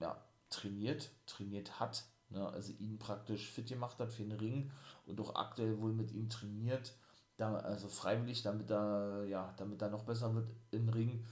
ja, 0.00 0.20
trainiert, 0.50 1.10
trainiert 1.26 1.78
hat, 1.78 2.04
ne, 2.30 2.48
also 2.48 2.72
ihn 2.72 2.98
praktisch 2.98 3.48
fit 3.50 3.68
gemacht 3.68 3.98
hat 4.00 4.12
für 4.12 4.24
den 4.24 4.32
Ring 4.32 4.70
und 5.10 5.20
auch 5.20 5.34
aktuell 5.34 5.80
wohl 5.80 5.92
mit 5.92 6.12
ihm 6.12 6.28
trainiert, 6.28 6.94
da, 7.36 7.56
also 7.56 7.88
freiwillig, 7.88 8.42
damit 8.42 8.70
er, 8.70 9.24
ja, 9.24 9.54
damit 9.56 9.82
er 9.82 9.90
noch 9.90 10.04
besser 10.04 10.34
wird 10.34 10.48
im 10.70 10.88
Ring 10.88 11.24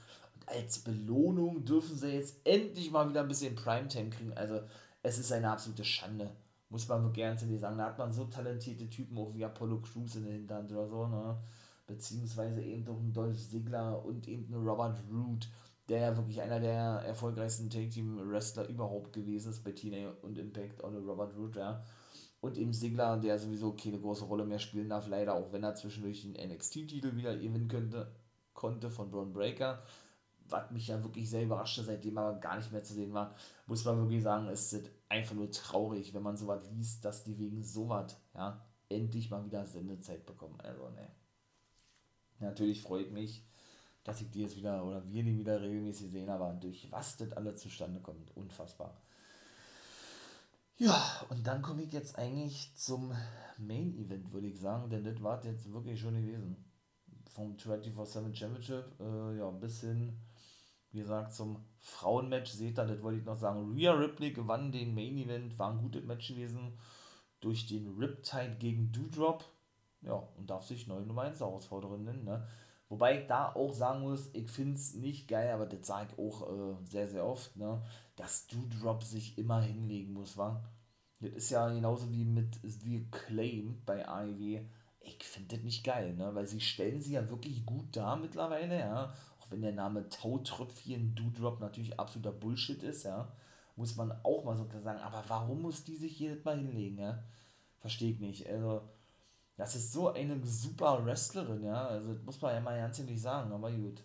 als 0.51 0.79
Belohnung 0.79 1.65
dürfen 1.65 1.97
sie 1.97 2.13
jetzt 2.13 2.37
endlich 2.45 2.91
mal 2.91 3.09
wieder 3.09 3.23
ein 3.23 3.29
bisschen 3.29 3.55
Primetime 3.55 4.11
kriegen. 4.11 4.33
Also, 4.33 4.61
es 5.03 5.19
ist 5.19 5.33
eine 5.33 5.51
absolute 5.51 5.85
Schande. 5.85 6.31
Muss 6.71 6.89
man 6.89 7.03
wirklich 7.03 7.25
ernst 7.25 7.47
sagen. 7.61 7.79
Da 7.79 7.87
hat 7.87 7.99
man 7.99 8.13
so 8.13 8.25
talentierte 8.25 8.89
Typen 8.91 9.17
auch 9.19 9.35
wie 9.35 9.45
Apollo 9.45 9.81
Crews 9.81 10.17
in 10.17 10.25
der 10.25 10.35
Hinterhand 10.35 10.73
oder 10.73 10.89
so, 10.89 11.07
ne? 11.07 11.37
Beziehungsweise 11.87 12.63
eben 12.63 12.85
doch 12.85 12.99
ein 12.99 13.13
Dolph 13.13 13.49
Ziggler 13.49 14.05
und 14.05 14.29
eben 14.29 14.53
ein 14.53 14.69
Robert 14.69 14.99
Root, 15.11 15.49
der 15.89 16.01
ja 16.01 16.17
wirklich 16.17 16.43
einer 16.43 16.61
der 16.61 17.03
erfolgreichsten 17.07 17.71
Take-Team-Wrestler 17.71 18.69
überhaupt 18.69 19.15
gewesen 19.15 19.51
ist 19.51 19.65
bei 19.65 19.73
TNA 19.73 20.13
und 20.21 20.37
Impact, 20.37 20.85
ohne 20.85 20.99
Robert 20.99 21.35
Root, 21.35 21.57
ja. 21.57 21.83
Und 22.40 22.57
eben 22.57 22.73
Ziggler, 22.73 23.16
der 23.16 23.38
sowieso 23.38 23.73
keine 23.73 23.99
große 23.99 24.25
Rolle 24.25 24.45
mehr 24.45 24.61
spielen 24.61 24.88
darf, 24.88 25.09
leider, 25.09 25.35
auch 25.35 25.52
wenn 25.52 25.64
er 25.64 25.75
zwischendurch 25.75 26.23
den 26.23 26.50
NXT-Titel 26.50 27.16
wieder 27.16 27.35
gewinnen 27.35 27.68
könnte, 27.68 28.14
konnte 28.54 28.90
von 28.90 29.11
Braun 29.11 29.33
Breaker 29.33 29.83
was 30.50 30.71
mich 30.71 30.88
ja 30.88 31.02
wirklich 31.02 31.28
sehr 31.28 31.45
überraschte, 31.45 31.83
seitdem 31.83 32.16
er 32.18 32.35
gar 32.35 32.57
nicht 32.57 32.73
mehr 32.73 32.83
zu 32.83 32.95
sehen 32.95 33.12
war, 33.12 33.35
muss 33.66 33.85
man 33.85 33.99
wirklich 33.99 34.23
sagen, 34.23 34.49
es 34.49 34.73
ist 34.73 34.90
einfach 35.09 35.35
nur 35.35 35.50
traurig, 35.50 36.14
wenn 36.14 36.23
man 36.23 36.37
sowas 36.37 36.68
liest, 36.71 37.04
dass 37.04 37.25
die 37.25 37.38
wegen 37.38 37.62
sowas, 37.62 38.16
ja, 38.35 38.64
endlich 38.88 39.30
mal 39.30 39.45
wieder 39.45 39.66
Sendezeit 39.66 40.25
bekommen. 40.26 40.61
Also, 40.61 40.88
ne. 40.90 41.11
Natürlich 42.40 42.83
freut 42.83 43.12
mich, 43.12 43.44
dass 44.05 44.20
ich 44.20 44.31
die 44.31 44.42
jetzt 44.42 44.57
wieder 44.57 44.85
oder 44.85 45.07
wir 45.07 45.22
die 45.22 45.38
wieder 45.38 45.61
regelmäßig 45.61 46.11
sehen, 46.11 46.31
aber 46.31 46.53
durch 46.55 46.90
was 46.90 47.16
das 47.16 47.33
alles 47.33 47.61
zustande 47.61 48.01
kommt, 48.01 48.35
unfassbar. 48.37 48.96
Ja, 50.79 51.27
und 51.29 51.47
dann 51.47 51.62
komme 51.62 51.83
ich 51.83 51.93
jetzt 51.93 52.19
eigentlich 52.19 52.75
zum 52.77 53.12
Main 53.59 53.95
Event, 53.95 54.33
würde 54.33 54.47
ich 54.47 54.59
sagen, 54.59 54.88
denn 54.91 55.05
das 55.05 55.23
war 55.23 55.45
jetzt 55.45 55.73
wirklich 55.73 56.01
schon 56.01 56.14
gewesen. 56.14 56.57
Vom 57.31 57.57
24-7 57.57 58.35
Championship, 58.35 58.85
äh, 59.01 59.38
ja, 59.38 59.51
bis 59.51 59.81
hin 59.81 60.19
wie 60.91 61.01
gesagt, 61.01 61.35
zum 61.35 61.64
Frauenmatch 61.81 62.51
seht 62.53 62.79
ihr, 62.79 62.87
das 62.87 63.03
wollte 63.03 63.19
ich 63.19 63.25
noch 63.25 63.37
sagen. 63.37 63.73
Rhea 63.75 63.93
Ripley 63.93 64.33
gewann 64.33 64.73
den 64.73 64.95
Main 64.95 65.19
Event, 65.19 65.59
war 65.59 65.71
ein 65.71 65.79
gutes 65.79 66.05
Match 66.05 66.29
gewesen. 66.29 66.79
Durch 67.41 67.67
den 67.67 67.97
Riptide 67.99 68.57
gegen 68.59 68.91
Doudrop. 68.91 69.45
Ja, 70.01 70.14
und 70.37 70.49
darf 70.49 70.64
sich 70.64 70.87
neue 70.87 71.05
Nummer 71.05 71.23
1 71.23 71.41
Herausforderin 71.41 72.05
nennen. 72.05 72.25
Ne? 72.25 72.47
Wobei 72.88 73.20
ich 73.20 73.27
da 73.27 73.53
auch 73.55 73.74
sagen 73.74 74.01
muss, 74.01 74.31
ich 74.33 74.51
finde 74.51 74.77
es 74.77 74.94
nicht 74.94 75.29
geil, 75.29 75.53
aber 75.53 75.66
das 75.66 75.87
sage 75.87 76.09
ich 76.12 76.18
auch 76.18 76.51
äh, 76.51 76.85
sehr, 76.85 77.07
sehr 77.09 77.27
oft, 77.27 77.57
ne? 77.57 77.83
dass 78.16 78.46
Doudrop 78.46 79.03
sich 79.03 79.37
immer 79.37 79.61
hinlegen 79.61 80.14
muss, 80.14 80.37
wa? 80.38 80.64
Das 81.20 81.33
ist 81.33 81.51
ja 81.51 81.68
genauso 81.68 82.11
wie 82.12 82.24
mit 82.24 82.59
wie 82.62 83.09
Claim 83.11 83.83
bei 83.85 84.09
AEW. 84.09 84.61
Ich 85.01 85.24
finde 85.24 85.57
das 85.57 85.64
nicht 85.64 85.85
geil, 85.85 86.14
ne? 86.14 86.35
Weil 86.35 86.46
sie 86.46 86.61
stellen 86.61 87.01
sie 87.01 87.14
ja 87.14 87.29
wirklich 87.29 87.66
gut 87.66 87.96
dar 87.96 88.16
mittlerweile, 88.16 88.79
ja 88.79 89.14
wenn 89.51 89.62
der 89.62 89.72
Name 89.72 90.09
Tautröpfchen 90.09 91.14
Doodrop 91.14 91.61
natürlich 91.61 91.98
absoluter 91.98 92.33
Bullshit 92.33 92.83
ist, 92.83 93.05
ja, 93.05 93.33
muss 93.77 93.96
man 93.96 94.12
auch 94.24 94.44
mal 94.44 94.57
so 94.57 94.66
sagen, 94.83 95.01
aber 95.01 95.24
warum 95.29 95.62
muss 95.62 95.85
die 95.85 95.96
sich 95.96 96.18
jedes 96.18 96.44
Mal 96.44 96.59
hinlegen, 96.59 96.98
ja? 96.98 97.22
Verstehe 97.79 98.11
ich 98.11 98.20
nicht. 98.20 98.48
Also, 98.48 98.83
das 99.59 99.75
ist 99.75 99.92
so 99.92 100.09
eine 100.12 100.40
super 100.47 101.05
Wrestlerin, 101.05 101.64
ja, 101.64 101.88
also 101.88 102.14
das 102.14 102.23
muss 102.23 102.40
man 102.40 102.55
ja 102.55 102.61
mal 102.61 102.79
ganz 102.79 103.01
ehrlich 103.01 103.21
sagen, 103.21 103.53
aber 103.53 103.73
gut. 103.73 104.05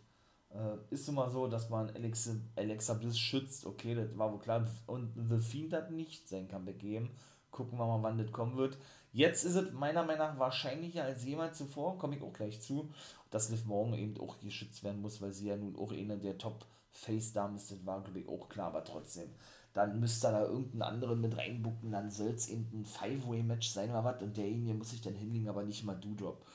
Äh, 0.50 0.78
ist 0.90 1.08
nun 1.08 1.16
mal 1.16 1.30
so, 1.30 1.48
dass 1.48 1.70
man 1.70 1.92
Alexa, 1.92 2.32
Alexa 2.56 2.96
Bliss 2.96 3.20
schützt, 3.20 3.66
okay, 3.68 3.94
das 3.94 4.18
war 4.18 4.32
wohl 4.32 4.40
klar. 4.40 4.68
Und 4.88 5.14
The 5.30 5.40
Fiend 5.40 5.74
hat 5.74 5.92
nicht 5.92 6.28
sein 6.28 6.48
Comeback 6.48 6.80
gegeben. 6.80 7.12
Gucken 7.52 7.78
wir 7.78 7.86
mal, 7.86 8.02
wann 8.02 8.18
das 8.18 8.32
kommen 8.32 8.58
wird. 8.58 8.80
Jetzt 9.12 9.44
ist 9.44 9.56
es 9.56 9.72
meiner 9.74 10.04
Meinung 10.04 10.28
nach 10.28 10.40
wahrscheinlicher 10.40 11.04
als 11.04 11.24
jemals 11.24 11.60
zuvor, 11.60 12.00
komme 12.00 12.16
ich 12.16 12.24
auch 12.24 12.34
gleich 12.34 12.60
zu, 12.60 12.92
dass 13.30 13.50
Liv 13.50 13.66
Morgan 13.66 13.94
eben 13.94 14.20
auch 14.20 14.40
geschützt 14.40 14.84
werden 14.84 15.02
muss, 15.02 15.22
weil 15.22 15.34
sie 15.34 15.50
ja 15.50 15.56
nun 15.56 15.76
auch 15.76 15.92
eine 15.92 16.18
der 16.18 16.40
Top-Face-Damen 16.40 17.58
ist, 17.58 17.70
das 17.70 17.86
war, 17.86 18.02
glaube 18.02 18.22
ich, 18.22 18.28
auch 18.28 18.50
klar, 18.50 18.68
aber 18.68 18.84
trotzdem. 18.84 19.30
Dann 19.74 20.00
müsste 20.00 20.28
da 20.28 20.44
irgendeinen 20.44 20.84
anderen 20.84 21.22
mit 21.22 21.36
reinbucken, 21.36 21.92
dann 21.92 22.12
soll 22.12 22.30
es 22.30 22.48
eben 22.48 22.68
ein 22.74 22.86
Five-Way-Match 22.86 23.70
sein 23.70 23.90
oder 23.90 24.04
was 24.04 24.22
und 24.22 24.38
derjenige 24.38 24.76
muss 24.76 24.92
sich 24.92 25.02
dann 25.02 25.16
hinlegen, 25.16 25.50
aber 25.50 25.64
nicht 25.64 25.84
mal 25.84 25.96
Doodrop. 25.96 26.46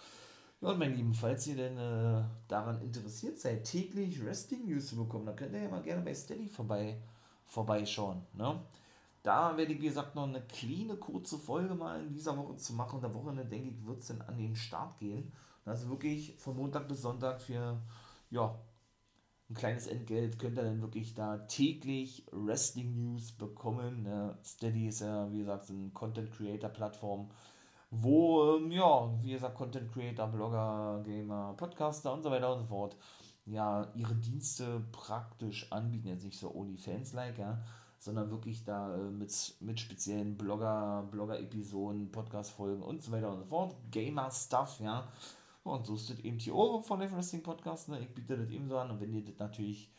Ja, 0.61 0.71
und 0.71 0.79
mein 0.79 0.95
Lieben, 0.97 1.15
falls 1.15 1.47
ihr 1.47 1.57
denn 1.57 1.79
äh, 1.79 2.25
daran 2.49 2.81
interessiert 2.81 3.39
seid, 3.39 3.65
täglich 3.65 4.25
Wrestling-News 4.25 4.89
zu 4.89 4.97
bekommen, 4.97 5.27
dann 5.27 5.37
könnt 5.37 5.53
ihr 5.53 5.63
ja 5.63 5.69
mal 5.69 5.83
gerne 5.83 6.03
bei 6.03 6.15
Steady 6.15 6.49
vorbei, 6.49 7.01
vorbeischauen. 7.47 8.23
Ne? 8.35 8.61
Da 9.23 9.57
werde 9.57 9.73
ich, 9.73 9.81
wie 9.81 9.87
gesagt, 9.87 10.15
noch 10.15 10.27
eine 10.27 10.43
kleine, 10.43 10.97
kurze 10.97 11.39
Folge 11.39 11.75
mal 11.75 12.01
in 12.03 12.13
dieser 12.13 12.37
Woche 12.37 12.57
zu 12.57 12.73
machen. 12.73 12.97
Und 12.97 13.03
der 13.03 13.15
Wochenende, 13.15 13.45
denke 13.45 13.71
ich, 13.71 13.87
wird 13.87 14.01
es 14.01 14.09
dann 14.09 14.23
an 14.23 14.37
den 14.37 14.57
Start 14.57 14.99
gehen. 14.99 15.33
Also 15.65 15.89
wirklich 15.91 16.35
von 16.39 16.57
Montag 16.57 16.89
bis 16.89 17.03
Sonntag 17.03 17.41
für, 17.41 17.79
ja, 18.31 18.59
ein 19.51 19.55
kleines 19.55 19.87
Entgelt 19.87 20.39
könnt 20.39 20.59
ihr 20.59 20.65
dann 20.65 20.83
wirklich 20.83 21.15
da 21.15 21.39
täglich 21.39 22.27
Wrestling 22.33 22.95
News 22.95 23.33
bekommen. 23.33 24.03
Ne? 24.03 24.37
Steady 24.45 24.89
ist 24.89 25.01
ja, 25.01 25.31
wie 25.33 25.39
gesagt, 25.39 25.71
eine 25.71 25.89
Content 25.91 26.31
Creator 26.33 26.69
Plattform, 26.69 27.31
wo, 27.91 28.57
ähm, 28.57 28.71
ja, 28.71 29.11
wie 29.23 29.33
gesagt, 29.33 29.57
Content 29.57 29.91
Creator, 29.91 30.27
Blogger, 30.27 31.03
Gamer, 31.05 31.55
Podcaster 31.57 32.13
und 32.13 32.23
so 32.23 32.31
weiter 32.31 32.53
und 32.53 32.61
so 32.61 32.67
fort, 32.67 32.97
ja, 33.47 33.91
ihre 33.95 34.15
Dienste 34.15 34.85
praktisch 34.93 35.73
anbieten. 35.73 36.09
Jetzt 36.09 36.25
nicht 36.25 36.39
so 36.39 36.55
OnlyFans-like, 36.55 37.39
ja, 37.39 37.59
sondern 37.99 38.31
wirklich 38.31 38.65
da 38.65 38.95
äh, 38.95 39.11
mit, 39.11 39.55
mit 39.61 39.81
speziellen 39.81 40.37
Blogger, 40.37 41.09
Blogger-Episoden, 41.11 42.13
Podcast-Folgen 42.13 42.83
und 42.83 43.03
so 43.03 43.13
weiter 43.13 43.31
und 43.31 43.39
so 43.39 43.45
fort. 43.47 43.75
Gamer-Stuff, 43.91 44.81
ja. 44.81 45.09
Und 45.69 45.87
so 45.87 45.95
ist 45.95 46.11
das 46.11 46.19
eben 46.21 46.39
die 46.39 46.53
Ohren 46.53 46.83
von 46.83 47.01
der 47.01 47.11
Wrestling 47.13 47.43
Podcast. 47.43 47.89
Ne? 47.89 48.01
Ich 48.01 48.15
biete 48.15 48.37
das 48.37 48.51
eben 48.51 48.69
so 48.69 48.79
an. 48.79 48.91
Und 48.91 49.01
wenn 49.01 49.13
ihr 49.13 49.25
das 49.25 49.39
natürlich 49.39 49.91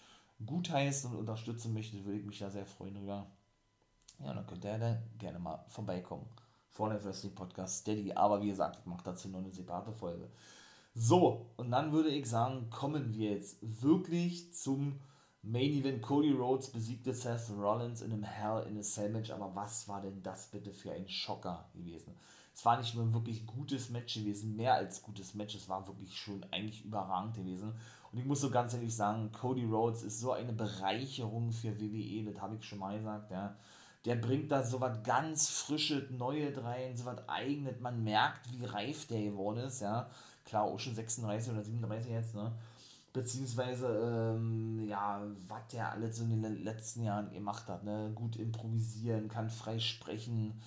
gut 0.45 0.69
heißt 0.69 1.05
und 1.05 1.15
unterstützen 1.15 1.73
möchtet, 1.73 2.05
würde 2.05 2.19
ich 2.19 2.25
mich 2.25 2.39
da 2.39 2.49
sehr 2.49 2.65
freuen 2.65 2.95
drüber. 2.95 3.27
Ja, 4.19 4.33
dann 4.33 4.45
könnt 4.47 4.65
ihr 4.65 4.77
da 4.77 4.97
gerne 5.17 5.39
mal 5.39 5.63
vorbeikommen. 5.69 6.25
Vor 6.69 6.89
der 6.89 7.03
Wrestling 7.03 7.35
Podcast 7.35 7.81
Steady. 7.81 8.11
Aber 8.13 8.41
wie 8.41 8.49
gesagt, 8.49 8.79
ich 8.79 8.85
mache 8.85 9.03
dazu 9.03 9.29
noch 9.29 9.39
eine 9.39 9.51
separate 9.51 9.91
Folge. 9.91 10.29
So, 10.95 11.51
und 11.57 11.71
dann 11.71 11.91
würde 11.91 12.09
ich 12.09 12.27
sagen, 12.27 12.69
kommen 12.69 13.13
wir 13.13 13.31
jetzt 13.31 13.57
wirklich 13.61 14.53
zum 14.53 14.99
Main 15.41 15.71
Event. 15.71 16.01
Cody 16.01 16.31
Rhodes 16.31 16.69
besiegte 16.71 17.13
Seth 17.13 17.49
Rollins 17.57 18.01
in 18.01 18.11
einem 18.11 18.23
Hell 18.23 18.65
in 18.67 18.77
a 18.77 19.09
Match. 19.09 19.31
Aber 19.31 19.55
was 19.55 19.87
war 19.87 20.01
denn 20.01 20.21
das 20.23 20.47
bitte 20.51 20.73
für 20.73 20.91
ein 20.91 21.07
Schocker 21.07 21.69
gewesen? 21.73 22.15
Es 22.59 22.65
war 22.65 22.77
nicht 22.77 22.93
nur 22.93 23.05
ein 23.05 23.13
wirklich 23.13 23.45
gutes 23.45 23.89
Match 23.89 24.15
gewesen, 24.15 24.57
mehr 24.57 24.73
als 24.73 25.01
gutes 25.01 25.33
Match, 25.33 25.55
es 25.55 25.69
war 25.69 25.87
wirklich 25.87 26.17
schon 26.17 26.45
eigentlich 26.51 26.83
überragend 26.83 27.35
gewesen. 27.35 27.71
Und 28.11 28.19
ich 28.19 28.25
muss 28.25 28.41
so 28.41 28.49
ganz 28.49 28.73
ehrlich 28.73 28.93
sagen, 28.93 29.31
Cody 29.31 29.63
Rhodes 29.63 30.03
ist 30.03 30.19
so 30.19 30.33
eine 30.33 30.51
Bereicherung 30.51 31.53
für 31.53 31.79
WWE, 31.79 32.29
das 32.29 32.41
habe 32.41 32.57
ich 32.57 32.65
schon 32.65 32.79
mal 32.79 32.97
gesagt, 32.97 33.31
ja. 33.31 33.55
Der 34.03 34.15
bringt 34.15 34.51
da 34.51 34.61
so 34.61 34.81
was 34.81 35.01
ganz 35.03 35.49
Frisches, 35.49 36.09
Neues 36.09 36.61
rein, 36.61 36.97
so 36.97 37.05
was 37.05 37.29
Eigenes. 37.29 37.79
Man 37.79 38.03
merkt, 38.03 38.51
wie 38.51 38.65
reif 38.65 39.07
der 39.07 39.21
geworden 39.21 39.59
ist, 39.59 39.79
ja. 39.79 40.09
Klar, 40.43 40.63
auch 40.63 40.79
schon 40.79 40.95
36 40.95 41.53
oder 41.53 41.63
37 41.63 42.11
jetzt, 42.11 42.35
ne 42.35 42.51
beziehungsweise 43.13 44.35
ähm, 44.35 44.85
ja, 44.87 45.21
was 45.47 45.67
der 45.71 45.93
alles 45.93 46.17
so 46.17 46.23
in 46.25 46.41
den 46.41 46.63
letzten 46.63 47.03
Jahren 47.03 47.31
gemacht 47.31 47.67
hat, 47.67 47.83
ne? 47.83 48.11
gut 48.13 48.35
improvisieren, 48.35 49.29
kann 49.29 49.49
frei 49.49 49.79
sprechen, 49.79 50.61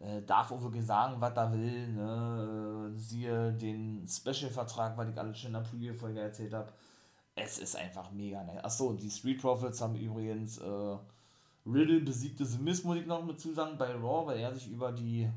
äh, 0.00 0.22
darf 0.22 0.50
wirklich 0.50 0.84
sagen, 0.84 1.20
was 1.20 1.36
er 1.36 1.52
will, 1.52 1.88
ne? 1.88 2.92
siehe 2.96 3.52
den 3.52 4.06
Special-Vertrag, 4.06 4.96
was 4.96 5.08
ich 5.08 5.18
alles 5.18 5.38
schon 5.38 5.48
in 5.48 5.54
der 5.54 5.60
Preview-Folge 5.60 6.20
erzählt 6.20 6.54
habe, 6.54 6.72
es 7.34 7.58
ist 7.58 7.76
einfach 7.76 8.10
mega 8.12 8.42
nice. 8.44 8.64
Achso, 8.64 8.92
die 8.94 9.10
Street 9.10 9.40
Profits 9.40 9.80
haben 9.80 9.96
übrigens 9.96 10.58
äh, 10.58 10.96
Riddle 11.66 12.00
besiegte 12.00 12.44
Miz, 12.60 12.84
muss 12.84 12.98
ich 12.98 13.06
noch 13.06 13.24
mit 13.24 13.40
zusagen, 13.40 13.76
bei 13.76 13.92
Raw, 13.92 14.26
weil 14.26 14.38
er 14.38 14.54
sich 14.54 14.68
über 14.68 14.92
die 14.92 15.30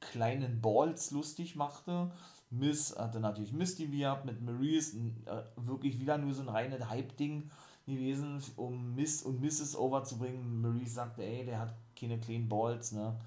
kleinen 0.00 0.60
Balls 0.60 1.10
lustig 1.10 1.56
machte 1.56 2.10
Miss 2.58 2.96
hatte 2.96 3.20
natürlich 3.20 3.52
Misty 3.52 3.86
gehabt 3.86 4.24
mit 4.24 4.40
Maurice, 4.40 4.96
äh, 5.26 5.42
wirklich 5.56 5.98
wieder 5.98 6.18
nur 6.18 6.32
so 6.32 6.42
ein 6.42 6.48
reines 6.48 6.88
Hype-Ding 6.88 7.50
gewesen, 7.86 8.42
um 8.56 8.94
Miss 8.94 9.22
und 9.22 9.40
Mrs. 9.40 9.76
overzubringen. 9.76 10.62
Maurice 10.62 10.94
sagte, 10.94 11.24
ey, 11.24 11.44
der 11.44 11.60
hat 11.60 11.74
keine 11.98 12.18
kleinen 12.18 12.48
Balls, 12.48 12.92
ne? 12.92 13.18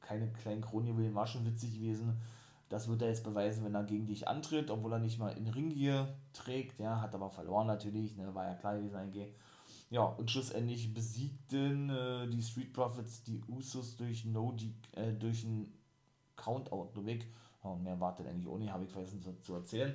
Keine 0.00 0.32
kleinen 0.32 0.62
Kronjuwelen, 0.62 1.14
war 1.14 1.26
schon 1.26 1.46
witzig 1.46 1.74
gewesen. 1.74 2.20
Das 2.68 2.88
wird 2.88 3.02
er 3.02 3.08
jetzt 3.08 3.24
beweisen, 3.24 3.64
wenn 3.64 3.74
er 3.74 3.84
gegen 3.84 4.06
dich 4.06 4.28
antritt, 4.28 4.70
obwohl 4.70 4.92
er 4.92 4.98
nicht 4.98 5.18
mal 5.18 5.36
in 5.36 5.48
Ring 5.48 5.70
hier 5.70 6.14
trägt, 6.32 6.78
ja, 6.78 7.00
hat 7.00 7.14
aber 7.14 7.28
verloren 7.28 7.66
natürlich, 7.66 8.16
ne, 8.16 8.32
war 8.32 8.46
ja 8.46 8.54
klar 8.54 8.76
gewesen 8.76 8.94
eigentlich. 8.94 9.34
Ja, 9.90 10.02
und 10.02 10.30
schlussendlich 10.30 10.94
besiegten 10.94 11.90
äh, 11.90 12.28
die 12.28 12.42
Street 12.42 12.72
Profits 12.72 13.24
die 13.24 13.42
Usos 13.48 13.96
durch 13.96 14.24
no 14.24 14.56
äh, 14.92 15.12
durch 15.12 15.44
einen 15.44 15.72
Countout, 16.36 16.90
nur 16.94 17.06
weg 17.06 17.26
und 17.62 17.82
mehr 17.82 17.98
wartet 17.98 18.28
eigentlich 18.28 18.46
ohne, 18.46 18.72
habe 18.72 18.84
ich 18.84 18.90
vergessen 18.90 19.20
zu, 19.20 19.34
zu 19.42 19.54
erzählen. 19.54 19.92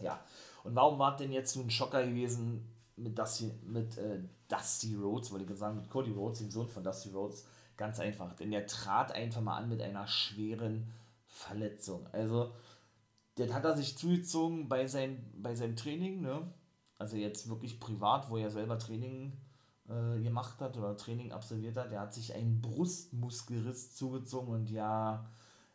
Ja, 0.00 0.18
und 0.64 0.74
warum 0.74 0.98
war 0.98 1.16
denn 1.16 1.32
jetzt 1.32 1.52
so 1.52 1.60
ein 1.60 1.70
Schocker 1.70 2.04
gewesen 2.04 2.74
mit, 2.96 3.18
Dusty, 3.18 3.52
mit 3.64 3.96
äh, 3.98 4.20
Dusty 4.48 4.96
Rhodes, 4.96 5.30
wollte 5.30 5.50
ich 5.50 5.58
sagen, 5.58 5.76
mit 5.76 5.88
Cody 5.88 6.10
Rhodes, 6.10 6.38
dem 6.38 6.50
Sohn 6.50 6.68
von 6.68 6.82
Dusty 6.82 7.10
Rhodes? 7.10 7.46
Ganz 7.78 8.00
einfach, 8.00 8.34
denn 8.34 8.50
der 8.50 8.66
trat 8.66 9.12
einfach 9.12 9.40
mal 9.40 9.56
an 9.56 9.68
mit 9.70 9.80
einer 9.80 10.06
schweren 10.06 10.92
Verletzung. 11.26 12.06
Also, 12.12 12.52
das 13.36 13.52
hat 13.52 13.64
er 13.64 13.76
sich 13.76 13.96
zugezogen 13.96 14.68
bei 14.68 14.86
seinem, 14.88 15.18
bei 15.40 15.54
seinem 15.54 15.76
Training, 15.76 16.20
ne? 16.20 16.52
Also 16.98 17.16
jetzt 17.16 17.48
wirklich 17.48 17.78
privat, 17.78 18.28
wo 18.28 18.36
er 18.36 18.50
selber 18.50 18.80
Training 18.80 19.32
äh, 19.88 20.20
gemacht 20.20 20.60
hat 20.60 20.76
oder 20.76 20.96
Training 20.96 21.30
absolviert 21.30 21.76
hat. 21.76 21.92
Der 21.92 22.00
hat 22.00 22.12
sich 22.12 22.34
einen 22.34 22.60
Brustmuskelriss 22.60 23.94
zugezogen 23.94 24.52
und 24.52 24.70
ja, 24.70 25.30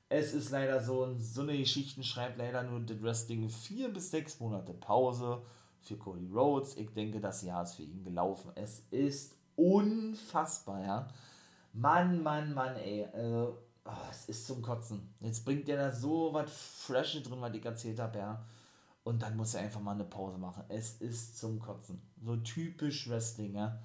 es 0.10 0.34
ist 0.34 0.52
leider 0.52 0.84
so, 0.84 1.16
so 1.18 1.42
eine 1.42 1.58
Geschichte 1.58 2.04
schreibt 2.04 2.38
leider 2.38 2.64
nur 2.64 2.84
The 2.86 3.02
Wrestling 3.02 3.48
vier 3.50 3.94
bis 3.94 4.12
sechs 4.12 4.42
Monate 4.42 4.74
Pause 4.74 5.42
für 5.80 5.96
Cody 5.96 6.28
Rhodes. 6.28 6.76
Ich 6.76 6.94
denke, 6.94 7.22
das 7.22 7.44
Jahr 7.44 7.64
ist 7.64 7.76
für 7.76 7.84
ihn 7.84 8.04
gelaufen. 8.04 8.52
Es 8.56 8.86
ist 8.92 9.38
unfassbar, 9.56 10.84
ja. 10.84 11.08
Mann, 11.74 12.22
Mann, 12.22 12.54
Mann, 12.54 12.76
ey. 12.78 13.06
Also, 13.12 13.58
oh, 13.86 13.92
es 14.10 14.30
ist 14.30 14.48
zum 14.48 14.62
Kotzen. 14.62 15.14
Jetzt 15.20 15.44
bringt 15.44 15.68
der 15.68 15.78
da 15.78 15.92
so 15.92 16.34
was 16.34 16.52
Freshes 16.52 17.24
drin, 17.24 17.42
was 17.42 17.54
ich 17.54 17.66
erzählt 17.66 18.00
habe, 18.00 18.20
ja. 18.20 18.46
Und 19.04 19.22
dann 19.22 19.36
muss 19.36 19.54
er 19.54 19.62
einfach 19.62 19.82
mal 19.82 19.96
eine 19.96 20.06
Pause 20.06 20.38
machen. 20.38 20.64
Es 20.70 21.02
ist 21.02 21.38
zum 21.38 21.60
Kotzen. 21.60 22.02
So 22.24 22.38
typisch 22.38 23.10
Wrestling, 23.10 23.56
ja. 23.56 23.80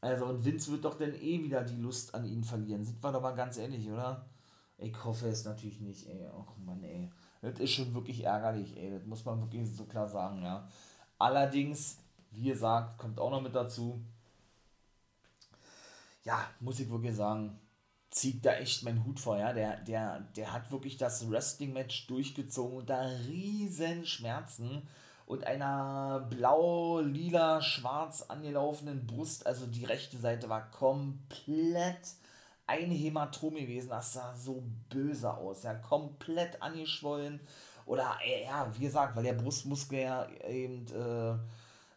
Also, 0.00 0.26
und 0.26 0.44
Vince 0.44 0.72
wird 0.72 0.84
doch 0.84 0.96
dann 0.96 1.14
eh 1.14 1.42
wieder 1.42 1.62
die 1.62 1.76
Lust 1.76 2.14
an 2.14 2.24
ihn 2.24 2.42
verlieren. 2.42 2.84
Sind 2.84 3.02
wir 3.02 3.12
doch 3.12 3.22
mal 3.22 3.34
ganz 3.34 3.56
ehrlich, 3.58 3.90
oder? 3.90 4.26
Ich 4.78 5.04
hoffe 5.04 5.28
es 5.28 5.44
natürlich 5.44 5.80
nicht, 5.80 6.08
ey. 6.08 6.26
Och 6.28 6.56
Mann, 6.58 6.82
ey. 6.82 7.10
Das 7.40 7.58
ist 7.60 7.72
schon 7.72 7.94
wirklich 7.94 8.24
ärgerlich, 8.24 8.76
ey. 8.76 8.90
Das 8.90 9.04
muss 9.04 9.24
man 9.24 9.40
wirklich 9.40 9.68
so 9.76 9.84
klar 9.84 10.08
sagen, 10.08 10.42
ja. 10.42 10.68
Allerdings, 11.18 11.98
wie 12.30 12.48
gesagt, 12.48 12.98
kommt 12.98 13.20
auch 13.20 13.30
noch 13.30 13.42
mit 13.42 13.54
dazu. 13.54 14.04
Ja, 16.24 16.48
muss 16.60 16.80
ich 16.80 16.90
wirklich 16.90 17.16
sagen, 17.16 17.58
zieht 18.10 18.44
da 18.44 18.54
echt 18.54 18.84
meinen 18.84 19.04
Hut 19.04 19.18
vor, 19.20 19.38
ja. 19.38 19.52
Der, 19.52 19.78
der, 19.80 20.20
der 20.36 20.52
hat 20.52 20.70
wirklich 20.70 20.96
das 20.96 21.28
Wrestling-Match 21.30 22.06
durchgezogen 22.06 22.78
unter 22.78 23.10
riesen 23.26 24.06
Schmerzen 24.06 24.86
und 25.26 25.44
einer 25.46 26.26
blau, 26.30 27.00
lila, 27.00 27.62
schwarz 27.62 28.22
angelaufenen 28.22 29.06
Brust. 29.06 29.46
Also 29.46 29.66
die 29.66 29.84
rechte 29.84 30.18
Seite 30.18 30.48
war 30.48 30.70
komplett 30.70 32.14
ein 32.66 32.90
Hämatom 32.90 33.54
gewesen, 33.54 33.90
das 33.90 34.12
sah 34.12 34.34
so 34.36 34.62
böse 34.88 35.34
aus, 35.34 35.62
ja, 35.64 35.74
komplett 35.74 36.62
angeschwollen 36.62 37.40
oder 37.86 38.16
ja, 38.44 38.70
wie 38.74 38.84
gesagt, 38.84 39.16
weil 39.16 39.24
der 39.24 39.32
Brustmuskel 39.34 39.98
ja 40.00 40.28
eben 40.48 40.86
äh, 40.86 41.38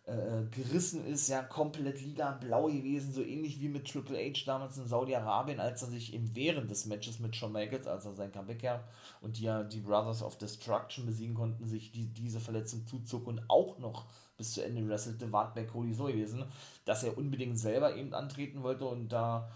äh, 0.06 0.44
gerissen 0.52 1.04
ist, 1.06 1.28
ja, 1.30 1.42
komplett 1.42 2.00
lila 2.00 2.34
blau 2.34 2.68
gewesen, 2.68 3.12
so 3.12 3.24
ähnlich 3.24 3.60
wie 3.60 3.70
mit 3.70 3.88
Triple 3.88 4.18
H 4.18 4.44
damals 4.46 4.78
in 4.78 4.88
Saudi-Arabien, 4.88 5.60
als 5.60 5.82
er 5.82 5.88
sich 5.88 6.14
eben 6.14 6.36
während 6.36 6.70
des 6.70 6.86
Matches 6.86 7.20
mit 7.20 7.36
Shawn 7.36 7.52
Michaels, 7.52 7.88
als 7.88 8.06
er 8.06 8.14
sein 8.14 8.32
Comeback 8.32 8.62
ja 8.62 8.84
und 9.22 9.38
die 9.38 9.44
ja 9.44 9.64
die 9.64 9.80
Brothers 9.80 10.22
of 10.22 10.38
Destruction 10.38 11.08
besiegen 11.08 11.34
konnten, 11.34 11.66
sich 11.66 11.92
die, 11.92 12.08
diese 12.14 12.40
Verletzung 12.40 12.86
zuzog 12.86 13.26
und 13.26 13.42
auch 13.50 13.80
noch 13.80 14.06
bis 14.38 14.54
zu 14.54 14.64
Ende 14.64 14.88
wrestelte, 14.88 15.32
war 15.32 15.54
bei 15.54 15.64
Cody 15.64 15.94
so 15.94 16.06
gewesen, 16.06 16.46
dass 16.86 17.04
er 17.04 17.18
unbedingt 17.18 17.58
selber 17.58 17.96
eben 17.96 18.14
antreten 18.14 18.62
wollte 18.62 18.86
und 18.86 19.10
da 19.10 19.50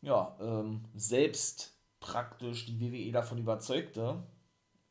ja, 0.00 0.36
ähm, 0.40 0.84
selbst 0.94 1.72
praktisch 2.00 2.66
die 2.66 2.80
WWE 2.80 3.12
davon 3.12 3.38
überzeugte, 3.38 4.22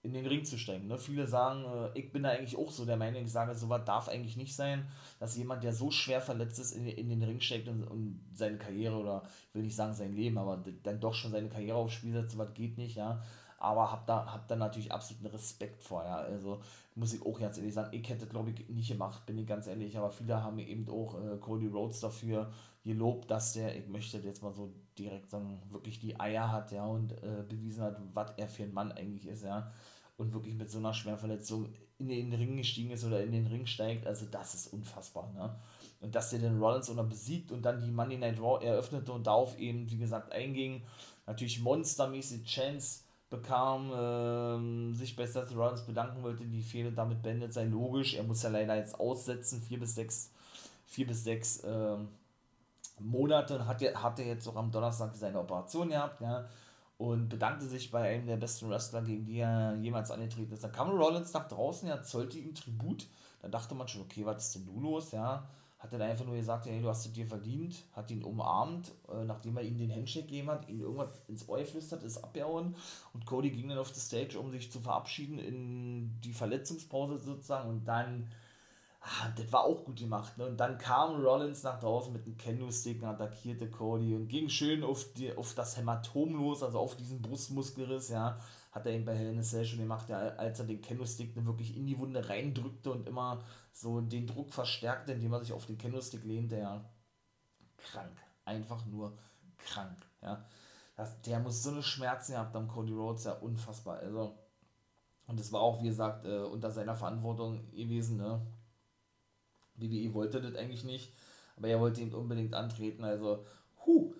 in 0.04 0.14
den 0.14 0.26
Ring 0.26 0.46
zu 0.46 0.58
steigen. 0.58 0.88
Ne? 0.88 0.98
Viele 0.98 1.28
sagen, 1.28 1.66
äh, 1.66 2.00
ich 2.00 2.12
bin 2.12 2.24
da 2.24 2.30
eigentlich 2.30 2.58
auch 2.58 2.72
so 2.72 2.86
der 2.86 2.98
Meinung, 2.98 3.24
ich 3.24 3.32
sage, 3.32 3.56
sowas 3.56 3.84
darf 3.86 4.08
eigentlich 4.08 4.38
nicht 4.38 4.56
sein, 4.56 4.88
dass 5.20 5.36
jemand, 5.36 5.64
der 5.64 5.74
so 5.74 5.92
schwer 5.92 6.22
verletzt 6.22 6.60
ist, 6.60 6.72
in, 6.72 6.88
in 6.88 7.10
den 7.10 7.24
Ring 7.24 7.40
steigt 7.40 7.68
und, 7.68 7.84
und 7.84 8.22
seine 8.34 8.58
Karriere 8.58 8.96
oder 8.96 9.24
will 9.54 9.64
nicht 9.64 9.76
sagen 9.76 9.94
sein 9.94 10.14
Leben, 10.14 10.38
aber 10.38 10.64
dann 10.84 11.00
doch 11.00 11.14
schon 11.14 11.32
seine 11.32 11.50
Karriere 11.50 11.78
aufs 11.78 11.94
Spiel 11.94 12.14
setzt, 12.14 12.32
sowas 12.32 12.54
geht 12.54 12.78
nicht, 12.78 12.96
ja. 12.96 13.24
Aber 13.60 13.92
hab 13.92 14.06
da, 14.06 14.32
hab 14.32 14.48
da 14.48 14.56
natürlich 14.56 14.92
absoluten 14.92 15.26
Respekt 15.28 15.82
vor, 15.82 16.04
ja. 16.04 16.18
Also 16.18 16.62
muss 16.96 17.14
ich 17.14 17.26
auch 17.26 17.40
ganz 17.40 17.58
ehrlich 17.58 17.74
sagen, 17.74 17.90
ich 17.92 18.08
hätte 18.08 18.28
glaube 18.28 18.52
ich 18.52 18.70
nicht 18.70 18.90
gemacht, 18.90 19.26
bin 19.26 19.38
ich 19.38 19.48
ganz 19.48 19.68
ehrlich, 19.68 19.98
aber 19.98 20.12
viele 20.12 20.44
haben 20.44 20.60
eben 20.60 20.88
auch 20.90 21.16
äh, 21.20 21.38
Cody 21.38 21.68
Rhodes 21.68 22.00
dafür 22.00 22.52
gelobt, 22.84 23.30
dass 23.30 23.54
der, 23.54 23.76
ich 23.76 23.88
möchte 23.88 24.18
jetzt 24.20 24.44
mal 24.44 24.54
so 24.54 24.72
direkt 24.98 25.30
sagen, 25.30 25.62
wirklich 25.70 26.00
die 26.00 26.20
Eier 26.20 26.52
hat, 26.52 26.72
ja, 26.72 26.86
und 26.86 27.12
äh, 27.24 27.44
bewiesen 27.48 27.84
hat, 27.84 27.98
was 28.14 28.32
er 28.38 28.48
für 28.48 28.64
ein 28.64 28.74
Mann 28.74 28.92
eigentlich 28.92 29.28
ist, 29.28 29.44
ja, 29.44 29.72
und 30.18 30.34
wirklich 30.34 30.56
mit 30.56 30.70
so 30.70 30.78
einer 30.78 30.94
Schwerverletzung 30.94 31.74
in 32.00 32.10
den 32.10 32.32
Ring 32.34 32.58
gestiegen 32.58 32.92
ist 32.92 33.04
oder 33.04 33.24
in 33.24 33.32
den 33.32 33.48
Ring 33.48 33.66
steigt, 33.66 34.06
also 34.06 34.26
das 34.30 34.54
ist 34.54 34.68
unfassbar, 34.68 35.32
ne. 35.34 35.60
Und 36.00 36.14
dass 36.14 36.30
der 36.30 36.40
den 36.40 36.60
Rollins 36.60 36.92
oder 36.92 37.04
besiegt 37.04 37.52
und 37.52 37.64
dann 37.64 37.82
die 37.82 37.92
Money 37.92 38.18
Night 38.18 38.40
Raw 38.40 38.64
eröffnete 38.64 39.12
und 39.12 39.26
darauf 39.26 39.58
eben, 39.58 39.90
wie 39.90 39.98
gesagt, 39.98 40.32
einging, 40.32 40.84
natürlich 41.26 41.60
monstermäßig 41.60 42.46
Chance 42.46 43.02
bekam, 43.30 43.92
ähm, 43.94 44.94
sich 44.94 45.16
bei 45.16 45.26
Seth 45.26 45.56
Rollins 45.56 45.86
bedanken 45.86 46.24
wollte, 46.24 46.46
die 46.46 46.62
Fehler 46.62 46.92
damit 46.92 47.22
beendet 47.22 47.54
sei, 47.54 47.66
logisch, 47.66 48.16
er 48.16 48.24
muss 48.24 48.44
ja 48.44 48.50
leider 48.50 48.76
jetzt 48.76 49.00
aussetzen, 49.00 49.62
vier 49.62 49.80
bis 49.80 49.96
sechs, 49.96 50.32
vier 50.86 51.08
bis 51.08 51.24
sechs, 51.24 51.62
ähm, 51.66 52.10
Monate 53.00 53.68
hat 53.68 53.82
er, 53.82 54.02
hat 54.02 54.20
er 54.20 54.26
jetzt 54.26 54.48
auch 54.48 54.56
am 54.56 54.72
Donnerstag 54.72 55.16
seine 55.16 55.40
Operation 55.40 55.90
gehabt, 55.90 56.22
ja, 56.22 56.48
und 56.98 57.30
bedankte 57.30 57.66
sich 57.68 57.92
bei 57.92 58.10
einem 58.10 58.26
der 58.26 58.38
besten 58.38 58.70
Wrestler, 58.70 59.04
gegen 59.04 59.26
die 59.26 59.40
er 59.40 59.76
jemals 59.76 60.10
angetreten 60.10 60.54
ist. 60.54 60.64
Dann 60.64 60.72
kam 60.72 60.90
Rollins 60.90 61.32
nach 61.34 61.48
draußen, 61.48 61.88
er 61.88 62.02
zollte 62.02 62.40
ihm 62.40 62.56
Tribut. 62.56 63.08
Da 63.42 63.50
dachte 63.50 63.76
man 63.76 63.88
schon, 63.88 64.02
okay, 64.02 64.26
was 64.26 64.48
ist 64.48 64.56
denn 64.56 64.66
du 64.66 64.80
los, 64.80 65.12
ja? 65.12 65.48
Hat 65.80 65.94
er 65.94 66.02
einfach 66.02 66.26
nur 66.26 66.36
gesagt, 66.36 66.66
hey, 66.66 66.82
du 66.82 66.90
hast 66.90 67.06
es 67.06 67.14
dir 67.14 67.28
verdient, 67.28 67.84
hat 67.92 68.10
ihn 68.10 68.24
umarmt, 68.24 68.92
äh, 69.10 69.24
nachdem 69.24 69.58
er 69.58 69.64
ihm 69.64 69.78
den 69.78 69.94
Handshake 69.94 70.26
gegeben 70.26 70.50
hat, 70.50 70.68
ihm 70.70 70.82
irgendwas 70.82 71.22
ins 71.28 71.48
Ohr 71.48 71.64
flüstert, 71.66 72.04
ist 72.04 72.18
abgehauen 72.24 72.76
und 73.14 73.26
Cody 73.26 73.52
ging 73.52 73.70
dann 73.70 73.78
auf 73.78 73.92
die 73.92 74.00
Stage, 74.00 74.40
um 74.40 74.52
sich 74.52 74.72
zu 74.72 74.80
verabschieden 74.80 75.38
in 75.38 76.20
die 76.22 76.34
Verletzungspause 76.34 77.18
sozusagen 77.18 77.70
und 77.70 77.86
dann 77.86 78.28
ah, 79.08 79.30
das 79.36 79.52
war 79.52 79.64
auch 79.64 79.84
gut 79.86 80.00
gemacht. 80.00 80.38
Ne? 80.38 80.46
Und 80.46 80.58
dann 80.58 80.78
kam 80.78 81.22
Rollins 81.22 81.64
nach 81.64 81.80
draußen 81.80 82.12
mit 82.12 82.26
einem 82.26 82.38
Kendo-Stick 82.38 83.02
und 83.02 83.08
attackierte 83.08 83.70
Cody 83.70 84.16
und 84.16 84.28
ging 84.28 84.50
schön 84.50 84.84
auf, 84.84 85.14
die, 85.14 85.36
auf 85.36 85.54
das 85.54 85.78
Hämatom 85.78 86.36
los, 86.36 86.64
also 86.64 86.80
auf 86.80 86.96
diesen 86.96 87.22
Brustmuskelriss, 87.22 88.10
ja. 88.10 88.40
Hat 88.78 88.86
er 88.86 88.94
ihn 88.94 89.06
bei 89.06 89.18
Hell 89.18 89.32
in 89.32 89.40
a 89.40 89.42
Cell 89.42 89.66
schon 89.66 89.80
gemacht, 89.80 90.08
ja, 90.08 90.20
als 90.20 90.60
er 90.60 90.66
den 90.68 90.80
Kendo-Stick 90.80 91.36
wirklich 91.36 91.76
in 91.76 91.88
die 91.88 91.98
Wunde 91.98 92.30
reindrückte 92.30 92.92
und 92.92 93.08
immer 93.08 93.44
so 93.74 94.02
den 94.02 94.28
Druck 94.28 94.54
verstärkte, 94.54 95.14
indem 95.14 95.34
er 95.34 95.40
sich 95.40 95.52
auf 95.52 95.66
den 95.66 95.80
Kendo-Stick 95.80 96.24
lehnte, 96.24 96.60
ja. 96.60 96.88
Krank. 97.78 98.16
Einfach 98.46 98.86
nur 98.86 99.18
krank, 99.58 99.98
ja. 100.22 100.46
das, 100.96 101.20
der 101.24 101.40
muss 101.40 101.64
so 101.64 101.72
eine 101.72 101.82
Schmerzen 101.82 102.34
gehabt 102.34 102.56
am 102.56 102.68
Cody 102.68 102.94
Rhodes, 102.94 103.24
ja 103.24 103.34
unfassbar. 103.34 103.98
Also, 103.98 104.38
und 105.26 105.40
es 105.40 105.52
war 105.52 105.62
auch, 105.62 105.82
wie 105.82 105.88
gesagt, 105.88 106.26
äh, 106.26 106.44
unter 106.44 106.70
seiner 106.70 106.96
Verantwortung 106.96 107.72
gewesen, 107.72 108.18
ne? 108.18 108.46
WWE 109.74 110.14
wollte 110.14 110.40
das 110.40 110.54
eigentlich 110.54 110.84
nicht, 110.84 111.16
aber 111.56 111.68
er 111.68 111.80
wollte 111.80 112.02
ihn 112.02 112.14
unbedingt 112.14 112.54
antreten, 112.54 113.04
also, 113.04 113.44
huh. 113.88 114.14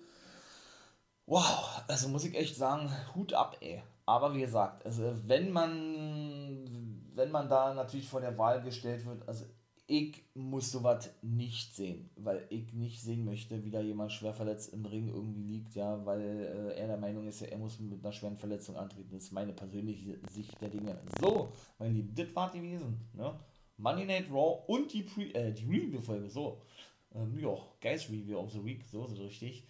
Wow, 1.26 1.80
also 1.86 2.08
muss 2.08 2.24
ich 2.24 2.34
echt 2.34 2.56
sagen, 2.56 2.90
Hut 3.14 3.34
ab, 3.34 3.56
ey. 3.60 3.84
Aber 4.08 4.34
wie 4.34 4.40
gesagt, 4.40 4.86
also 4.86 5.12
wenn 5.26 5.52
man, 5.52 6.66
wenn 7.14 7.30
man 7.30 7.46
da 7.46 7.74
natürlich 7.74 8.08
vor 8.08 8.22
der 8.22 8.38
Wahl 8.38 8.62
gestellt 8.62 9.04
wird, 9.04 9.28
also 9.28 9.44
ich 9.86 10.24
muss 10.32 10.72
sowas 10.72 11.10
nicht 11.20 11.74
sehen, 11.74 12.08
weil 12.16 12.46
ich 12.48 12.72
nicht 12.72 13.02
sehen 13.02 13.26
möchte, 13.26 13.62
wie 13.62 13.70
da 13.70 13.82
jemand 13.82 14.10
schwer 14.10 14.32
verletzt 14.32 14.72
im 14.72 14.86
Ring 14.86 15.08
irgendwie 15.08 15.42
liegt, 15.42 15.74
ja, 15.74 16.06
weil 16.06 16.22
äh, 16.22 16.80
er 16.80 16.86
der 16.86 16.96
Meinung 16.96 17.28
ist, 17.28 17.40
ja, 17.40 17.48
er 17.48 17.58
muss 17.58 17.80
mit 17.80 18.02
einer 18.02 18.12
schweren 18.12 18.38
Verletzung 18.38 18.76
antreten. 18.76 19.10
Das 19.12 19.24
ist 19.24 19.32
meine 19.32 19.52
persönliche 19.52 20.18
Sicht 20.30 20.58
der 20.58 20.70
Dinge. 20.70 20.98
So, 21.20 21.52
mein 21.78 21.92
Lieben, 21.92 22.14
das 22.14 22.34
war 22.34 22.50
gewesen, 22.50 23.10
ne? 23.12 23.38
Money 23.76 24.06
Night 24.06 24.30
Raw 24.30 24.62
und 24.68 24.90
die, 24.90 25.02
Pre 25.02 25.34
äh, 25.34 25.52
die 25.52 25.66
Review-Folge, 25.66 26.30
so. 26.30 26.62
Ähm, 27.14 27.38
ja, 27.38 27.58
Guys 27.82 28.08
Review 28.08 28.38
of 28.38 28.52
the 28.52 28.64
Week, 28.64 28.86
so 28.90 29.04
ist 29.04 29.18
richtig. 29.18 29.66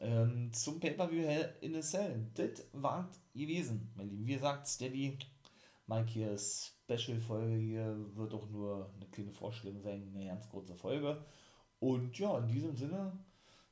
Ähm, 0.00 0.52
zum 0.52 0.80
Pay-Per-View 0.80 1.24
in 1.60 1.76
a 1.76 1.80
Cell. 1.80 2.26
Das 2.34 2.66
war 2.72 3.08
gewesen, 3.34 3.90
mein 3.96 4.08
Lieben. 4.08 4.26
Wie 4.26 4.34
gesagt, 4.34 4.66
Steady, 4.66 5.18
Mike 5.86 6.10
hier 6.10 6.36
Special-Folge 6.38 7.56
hier 7.56 7.96
wird 8.14 8.32
auch 8.32 8.48
nur 8.48 8.90
eine 8.96 9.06
kleine 9.10 9.32
Vorstellung 9.32 9.80
sein, 9.82 10.12
eine 10.14 10.26
ganz 10.26 10.48
kurze 10.48 10.74
Folge. 10.74 11.24
Und 11.80 12.18
ja, 12.18 12.38
in 12.38 12.46
diesem 12.46 12.76
Sinne, 12.76 13.12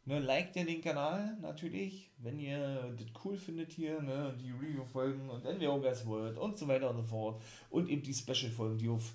ne, 0.04 0.18
liked 0.18 0.56
ihr 0.56 0.66
den 0.66 0.82
Kanal 0.82 1.38
natürlich, 1.40 2.10
wenn 2.18 2.38
ihr 2.38 2.94
das 2.98 3.06
cool 3.24 3.36
findet 3.36 3.72
hier, 3.72 4.02
ne, 4.02 4.36
die 4.38 4.50
Review-Folgen 4.50 5.30
und 5.30 5.44
dann 5.44 5.58
Guys 5.58 6.04
World 6.06 6.36
und 6.36 6.58
so 6.58 6.68
weiter 6.68 6.90
und 6.90 6.96
so 6.96 7.04
fort. 7.04 7.42
Und 7.70 7.88
eben 7.88 8.02
die 8.02 8.14
Special-Folgen, 8.14 8.78
die 8.78 8.88
auf, 8.88 9.14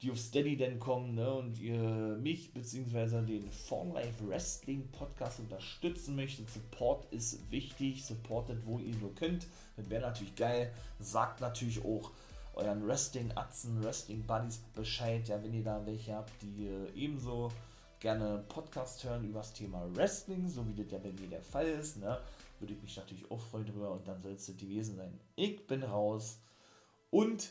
die 0.00 0.10
auf 0.12 0.18
Steady 0.18 0.56
dann 0.56 0.78
kommen, 0.78 1.14
ne, 1.14 1.32
und 1.32 1.58
ihr 1.58 1.80
mich 2.20 2.52
bzw. 2.52 3.22
den 3.26 3.50
Form 3.50 3.92
Life 3.94 4.26
Wrestling 4.28 4.88
Podcast 4.92 5.40
unterstützen 5.40 6.14
möchtet. 6.14 6.48
Support 6.50 7.12
ist 7.12 7.50
wichtig, 7.50 8.04
supportet, 8.04 8.58
wo 8.64 8.78
ihr 8.78 8.94
nur 8.96 9.14
könnt. 9.14 9.46
Das 9.76 9.90
wäre 9.90 10.02
natürlich 10.02 10.36
geil. 10.36 10.72
Sagt 11.00 11.40
natürlich 11.40 11.84
auch, 11.84 12.12
euren 12.54 12.86
Wrestling-Atzen, 12.86 13.82
Wrestling-Buddies 13.82 14.58
Bescheid, 14.74 15.26
ja, 15.28 15.42
wenn 15.42 15.54
ihr 15.54 15.64
da 15.64 15.84
welche 15.86 16.14
habt, 16.14 16.32
die 16.42 16.66
äh, 16.66 16.90
ebenso 16.94 17.50
gerne 18.00 18.44
Podcast 18.48 19.02
hören 19.04 19.24
über 19.24 19.40
das 19.40 19.52
Thema 19.52 19.84
Wrestling, 19.94 20.48
so 20.48 20.66
wie 20.66 20.74
das 20.74 20.90
ja 20.92 20.98
bei 20.98 21.12
mir 21.12 21.28
der 21.28 21.42
Fall 21.42 21.66
ist, 21.66 21.96
ne, 21.98 22.18
würde 22.60 22.74
ich 22.74 22.82
mich 22.82 22.96
natürlich 22.96 23.30
auch 23.30 23.40
freuen 23.40 23.66
drüber 23.66 23.90
und 23.92 24.06
dann 24.06 24.20
soll 24.22 24.32
es 24.32 24.46
das 24.46 24.56
gewesen 24.56 24.96
sein. 24.96 25.18
Ich 25.36 25.66
bin 25.66 25.82
raus 25.82 26.38
und 27.10 27.50